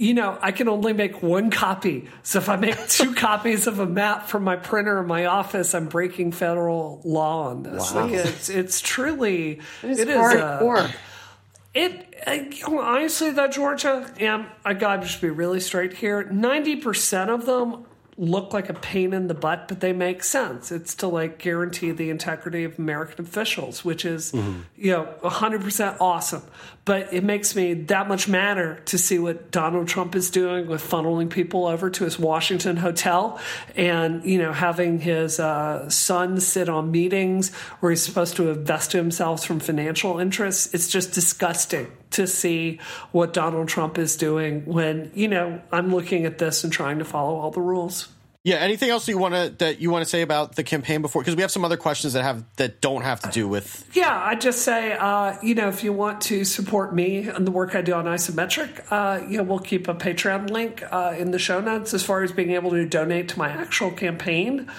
[0.00, 2.08] you know, I can only make one copy.
[2.22, 5.74] So if I make two copies of a map from my printer in my office,
[5.74, 7.94] I'm breaking federal law on this.
[7.94, 10.88] Like it's it's truly It is it is hardcore.
[10.88, 10.92] uh,
[11.74, 16.24] it you know, honestly though Georgia, and I gotta just be really straight here.
[16.24, 17.84] Ninety percent of them
[18.20, 20.70] look like a pain in the butt, but they make sense.
[20.70, 24.34] It's to like guarantee the integrity of American officials, which is
[24.76, 26.42] you know hundred percent awesome.
[26.84, 30.82] But it makes me that much madder to see what Donald Trump is doing with
[30.82, 33.40] funneling people over to his Washington hotel
[33.74, 38.92] and you know having his uh, son sit on meetings where he's supposed to invest
[38.92, 40.74] himself from financial interests.
[40.74, 42.80] It's just disgusting to see
[43.12, 47.04] what Donald Trump is doing when you know I'm looking at this and trying to
[47.04, 48.08] follow all the rules.
[48.42, 48.56] Yeah.
[48.56, 51.20] Anything else you want to that you want to say about the campaign before?
[51.20, 53.86] Because we have some other questions that have that don't have to do with.
[53.92, 57.50] Yeah, I just say, uh, you know, if you want to support me and the
[57.50, 61.32] work I do on Isometric, uh, you know, we'll keep a Patreon link uh, in
[61.32, 64.70] the show notes as far as being able to donate to my actual campaign.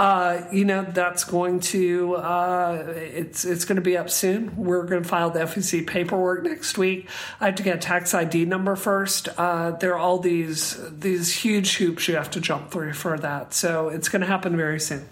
[0.00, 4.56] Uh, you know, that's going to uh, it's it's going to be up soon.
[4.56, 7.06] We're going to file the FEC paperwork next week.
[7.38, 9.28] I have to get a tax ID number first.
[9.36, 13.52] Uh, there are all these these huge hoops you have to jump through for that.
[13.52, 15.06] So it's going to happen very soon.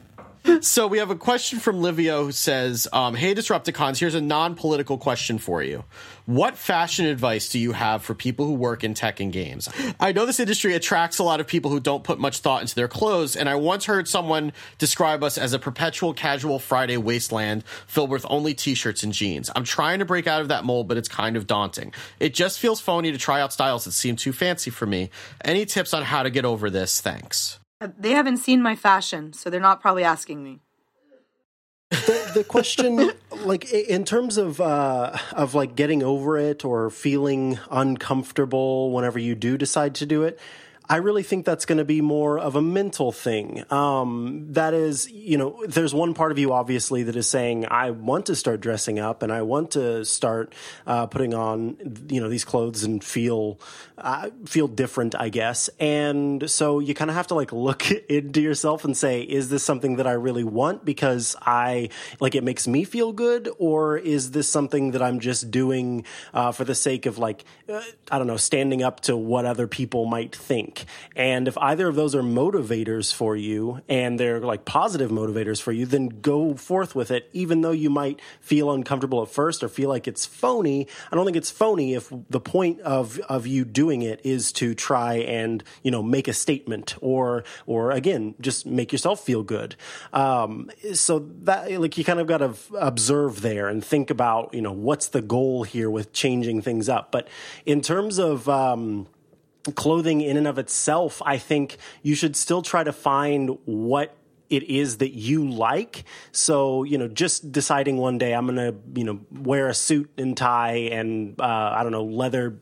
[0.60, 4.98] So we have a question from Livio who says, um, "Hey, Disrupticons, here's a non-political
[4.98, 5.84] question for you.
[6.26, 9.68] What fashion advice do you have for people who work in tech and games?
[10.00, 12.74] I know this industry attracts a lot of people who don't put much thought into
[12.74, 17.64] their clothes, and I once heard someone describe us as a perpetual casual Friday wasteland
[17.86, 19.50] filled with only t-shirts and jeans.
[19.54, 21.92] I'm trying to break out of that mold, but it's kind of daunting.
[22.20, 25.10] It just feels phony to try out styles that seem too fancy for me.
[25.44, 27.00] Any tips on how to get over this?
[27.00, 30.60] Thanks." They haven't seen my fashion, so they're not probably asking me.
[31.90, 33.12] the, the question
[33.44, 39.34] like in terms of uh of like getting over it or feeling uncomfortable whenever you
[39.34, 40.38] do decide to do it
[40.90, 43.62] I really think that's going to be more of a mental thing.
[43.70, 47.90] Um, that is, you know, there's one part of you obviously that is saying, I
[47.90, 50.54] want to start dressing up and I want to start
[50.86, 51.76] uh, putting on,
[52.08, 53.60] you know, these clothes and feel
[53.98, 55.68] uh, feel different, I guess.
[55.78, 59.62] And so you kind of have to like look into yourself and say, is this
[59.62, 64.30] something that I really want because I like it makes me feel good, or is
[64.30, 68.26] this something that I'm just doing uh, for the sake of like, uh, I don't
[68.26, 70.77] know, standing up to what other people might think?
[71.16, 75.72] And if either of those are motivators for you and they're like positive motivators for
[75.72, 79.68] you, then go forth with it, even though you might feel uncomfortable at first or
[79.68, 80.86] feel like it's phony.
[81.10, 84.74] I don't think it's phony if the point of, of you doing it is to
[84.74, 89.76] try and, you know, make a statement or, or again, just make yourself feel good.
[90.12, 94.62] Um, so that, like, you kind of got to observe there and think about, you
[94.62, 97.12] know, what's the goal here with changing things up.
[97.12, 97.28] But
[97.66, 99.06] in terms of, um,
[99.72, 104.16] clothing in and of itself, I think you should still try to find what
[104.50, 106.04] it is that you like.
[106.32, 110.10] So, you know, just deciding one day I'm going to, you know, wear a suit
[110.16, 112.58] and tie and, uh, I don't know, leather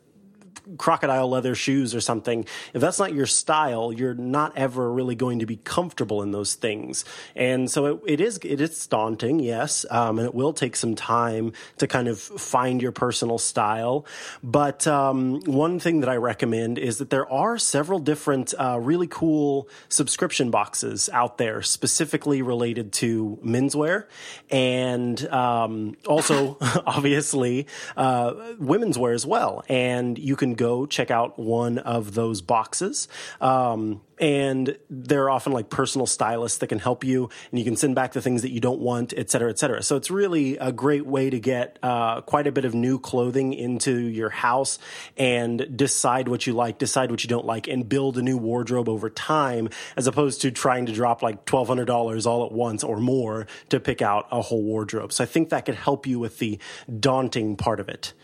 [0.79, 2.45] crocodile leather shoes or something,
[2.75, 6.55] if that's not your style, you're not ever really going to be comfortable in those
[6.55, 7.05] things.
[7.35, 10.95] And so it, it is it is daunting, yes, um, and it will take some
[10.95, 14.07] time to kind of find your personal style.
[14.43, 19.07] But um, one thing that I recommend is that there are several different uh, really
[19.07, 24.07] cool subscription boxes out there specifically related to menswear
[24.51, 26.57] and um, also
[26.87, 29.65] obviously uh, women's wear as well.
[29.69, 33.09] And you can go check out one of those boxes.
[33.41, 37.95] Um, and they're often like personal stylists that can help you and you can send
[37.95, 39.83] back the things that you don't want, et cetera, et cetera.
[39.83, 43.53] So it's really a great way to get uh, quite a bit of new clothing
[43.53, 44.79] into your house
[45.17, 48.89] and decide what you like, decide what you don't like, and build a new wardrobe
[48.89, 53.47] over time as opposed to trying to drop like $1,200 all at once or more
[53.69, 55.13] to pick out a whole wardrobe.
[55.13, 56.59] So I think that could help you with the
[57.01, 58.15] daunting part of it.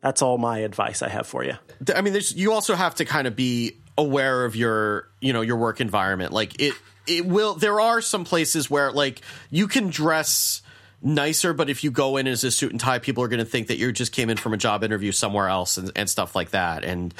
[0.00, 1.54] That's all my advice I have for you.
[1.94, 5.40] I mean, there's you also have to kind of be aware of your you know
[5.40, 6.32] your work environment.
[6.32, 6.74] Like it
[7.06, 7.54] it will.
[7.54, 9.20] There are some places where like
[9.50, 10.62] you can dress
[11.02, 13.44] nicer, but if you go in as a suit and tie, people are going to
[13.44, 16.34] think that you just came in from a job interview somewhere else and, and stuff
[16.34, 16.84] like that.
[16.84, 17.14] And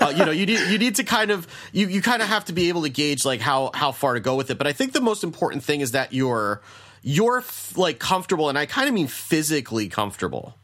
[0.00, 2.44] uh, you know, you need you need to kind of you you kind of have
[2.46, 4.58] to be able to gauge like how how far to go with it.
[4.58, 6.62] But I think the most important thing is that you're
[7.02, 7.42] you're
[7.76, 10.54] like comfortable, and I kind of mean physically comfortable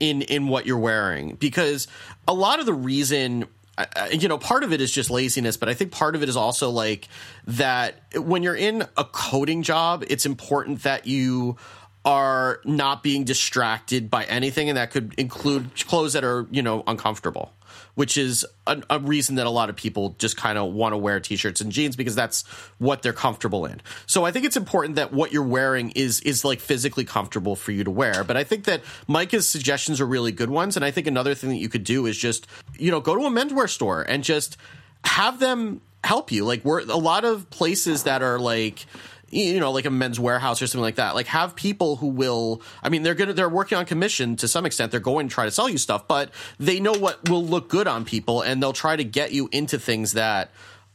[0.00, 1.34] in in what you're wearing.
[1.36, 1.88] Because
[2.26, 3.46] a lot of the reason
[4.10, 6.36] you know, part of it is just laziness, but I think part of it is
[6.36, 7.08] also like
[7.46, 11.56] that when you're in a coding job, it's important that you
[12.04, 16.84] are not being distracted by anything, and that could include clothes that are, you know,
[16.86, 17.52] uncomfortable
[17.96, 20.96] which is a, a, reason that a lot of people just kind of want to
[20.96, 22.42] wear t-shirts and jeans because that's
[22.78, 23.80] what they're comfortable in.
[24.04, 27.72] So I think it's important that what you're wearing is is like physically comfortable for
[27.72, 28.22] you to wear.
[28.22, 31.50] But I think that Micah's suggestions are really good ones, and I think another thing
[31.50, 32.46] that you could do is just
[32.78, 34.56] you know go to a menswear store and just
[35.04, 36.44] have them help you.
[36.44, 38.86] Like we're a lot of places that are like
[39.30, 41.14] you know, like a Men's Wearhouse or something like that.
[41.14, 42.62] Like have people who will.
[42.82, 44.92] I mean, they're gonna they're working on commission to some extent.
[44.92, 47.88] They're going to try to sell you stuff, but they know what will look good
[47.88, 50.50] on people, and they'll try to get you into things that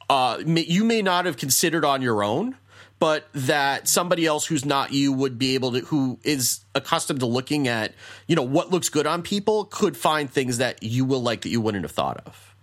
[0.09, 2.55] uh, may, you may not have considered on your own.
[2.99, 7.25] But that somebody else who's not you would be able to, who is accustomed to
[7.25, 7.95] looking at,
[8.27, 11.49] you know, what looks good on people, could find things that you will like that
[11.49, 12.53] you wouldn't have thought of.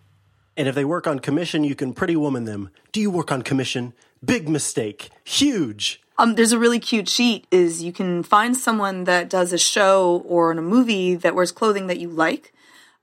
[0.56, 2.70] And if they work on commission, you can pretty woman them.
[2.92, 3.94] Do you work on commission?
[4.24, 5.10] Big mistake.
[5.24, 6.00] Huge.
[6.18, 10.24] Um, there's a really cute sheet is you can find someone that does a show
[10.26, 12.52] or in a movie that wears clothing that you like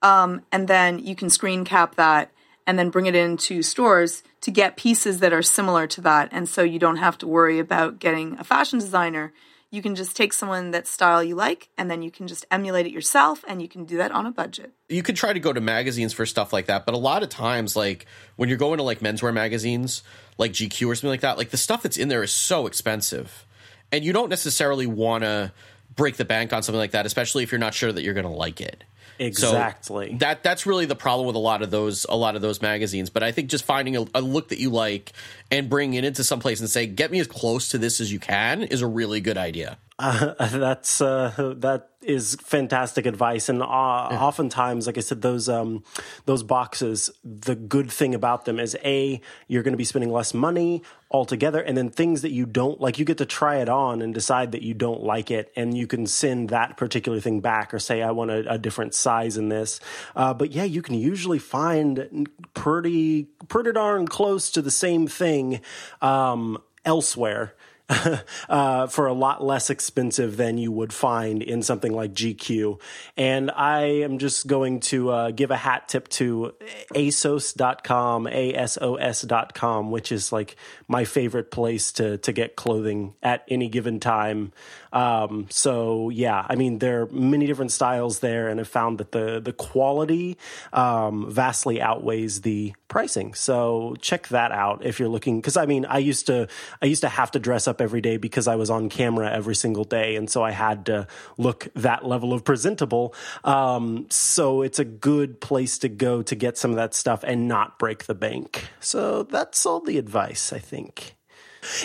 [0.01, 2.32] um, and then you can screen cap that
[2.68, 6.49] and then bring it into stores to get pieces that are similar to that and
[6.49, 9.32] so you don't have to worry about getting a fashion designer
[9.72, 12.86] you can just take someone that style you like and then you can just emulate
[12.86, 14.72] it yourself and you can do that on a budget.
[14.89, 17.30] You could try to go to magazines for stuff like that but a lot of
[17.30, 18.05] times like
[18.36, 20.03] when you're going to like menswear magazines
[20.38, 23.45] like gq or something like that like the stuff that's in there is so expensive.
[23.91, 25.51] And you don't necessarily want to
[25.95, 28.26] break the bank on something like that especially if you're not sure that you're going
[28.26, 28.84] to like it
[29.20, 30.11] Exactly.
[30.11, 32.61] So that that's really the problem with a lot of those a lot of those
[32.61, 33.09] magazines.
[33.09, 35.13] But I think just finding a, a look that you like
[35.51, 38.11] and bringing it into some place and say, "Get me as close to this as
[38.11, 39.78] you can," is a really good idea.
[39.98, 44.20] Uh, that's uh, that is fantastic advice, and uh, yeah.
[44.20, 45.84] oftentimes, like I said, those um,
[46.26, 47.10] those boxes.
[47.24, 51.62] The good thing about them is a you're going to be spending less money altogether,
[51.62, 54.52] and then things that you don't like, you get to try it on and decide
[54.52, 58.02] that you don't like it, and you can send that particular thing back or say
[58.02, 59.80] I want a, a different size in this.
[60.14, 65.62] Uh, but yeah, you can usually find pretty pretty darn close to the same thing
[66.02, 67.54] um, elsewhere.
[68.49, 72.79] uh, for a lot less expensive than you would find in something like GQ.
[73.15, 76.53] And I am just going to uh, give a hat tip to
[76.95, 80.55] ASOS.com, A-S-O-S.com, which is like
[80.88, 84.51] my favorite place to, to get clothing at any given time.
[84.96, 89.12] Um, so yeah, I mean, there are many different styles there and I found that
[89.12, 90.38] the, the quality
[90.72, 93.34] um, vastly outweighs the pricing.
[93.34, 95.41] So check that out if you're looking.
[95.41, 96.48] Cause I mean, I used to,
[96.82, 99.56] I used to have to dress up every day because I was on camera every
[99.56, 100.16] single day.
[100.16, 103.14] And so I had to look that level of presentable.
[103.43, 107.50] Um, so it's a good place to go to get some of that stuff and
[107.50, 108.70] not break the bank.
[108.80, 111.14] So that's all the advice, I think.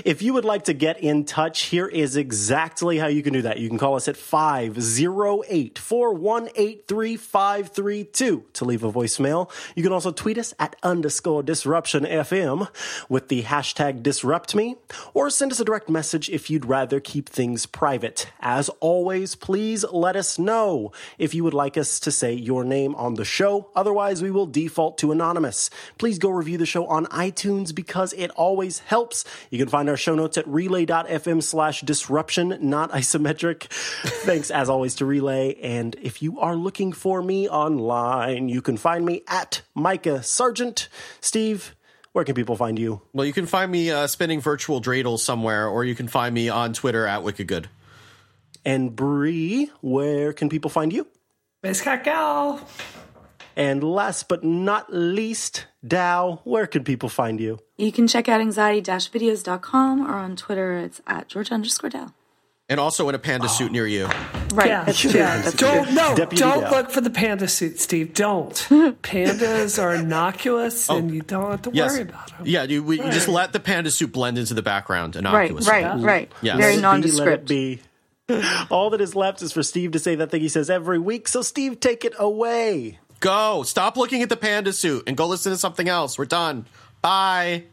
[0.05, 3.43] If you would like to get in touch, here is exactly how you can do
[3.43, 3.59] that.
[3.59, 9.51] You can call us at 508 418 3532 to leave a voicemail.
[9.75, 12.69] You can also tweet us at underscore disruption FM
[13.09, 14.77] with the hashtag disrupt me
[15.15, 18.29] or send us a direct message if you'd rather keep things private.
[18.41, 22.95] As always, please let us know if you would like us to say your name
[22.97, 23.71] on the show.
[23.75, 25.71] Otherwise, we will default to anonymous.
[25.99, 29.25] Please go review the show on iTunes because it always helps.
[29.51, 33.63] You can find our show notes at relay.fm slash disruption, not isometric.
[34.25, 35.55] Thanks as always to Relay.
[35.63, 40.89] And if you are looking for me online, you can find me at Micah Sargent.
[41.21, 41.75] Steve,
[42.13, 43.03] where can people find you?
[43.13, 46.49] Well, you can find me uh, spinning virtual dreidels somewhere, or you can find me
[46.49, 47.67] on Twitter at Wickedgood.
[48.65, 51.07] And Bree, where can people find you?
[51.63, 52.61] Miss Cacao.
[53.61, 57.59] And last but not least, Dow, where can people find you?
[57.77, 62.15] You can check out anxiety-videos.com or on Twitter, it's at George underscore Dow.
[62.71, 63.49] And also in a panda oh.
[63.49, 64.07] suit near you.
[64.55, 64.69] Right.
[64.69, 64.91] Yeah.
[65.05, 65.51] yeah.
[65.57, 66.15] Don't no.
[66.15, 66.71] Deputy don't Dow.
[66.71, 68.15] look for the panda suit, Steve.
[68.15, 68.55] Don't.
[69.03, 70.97] Pandas are innocuous, oh.
[70.97, 71.93] and you don't have to yes.
[71.93, 72.47] worry about them.
[72.47, 73.07] Yeah, you, we, right.
[73.07, 75.17] you just let the panda suit blend into the background.
[75.17, 75.69] Innocuous.
[75.69, 75.85] Right.
[75.85, 75.99] Right.
[75.99, 76.07] Yeah.
[76.07, 76.33] Right.
[76.43, 76.57] Yes.
[76.59, 77.49] Very nondescript.
[77.49, 77.81] Be,
[78.71, 81.29] All that is left is for Steve to say that thing he says every week.
[81.29, 82.99] So, Steve, take it away.
[83.21, 83.63] Go.
[83.63, 86.19] Stop looking at the panda suit and go listen to something else.
[86.19, 86.67] We're done.
[87.03, 87.65] Bye.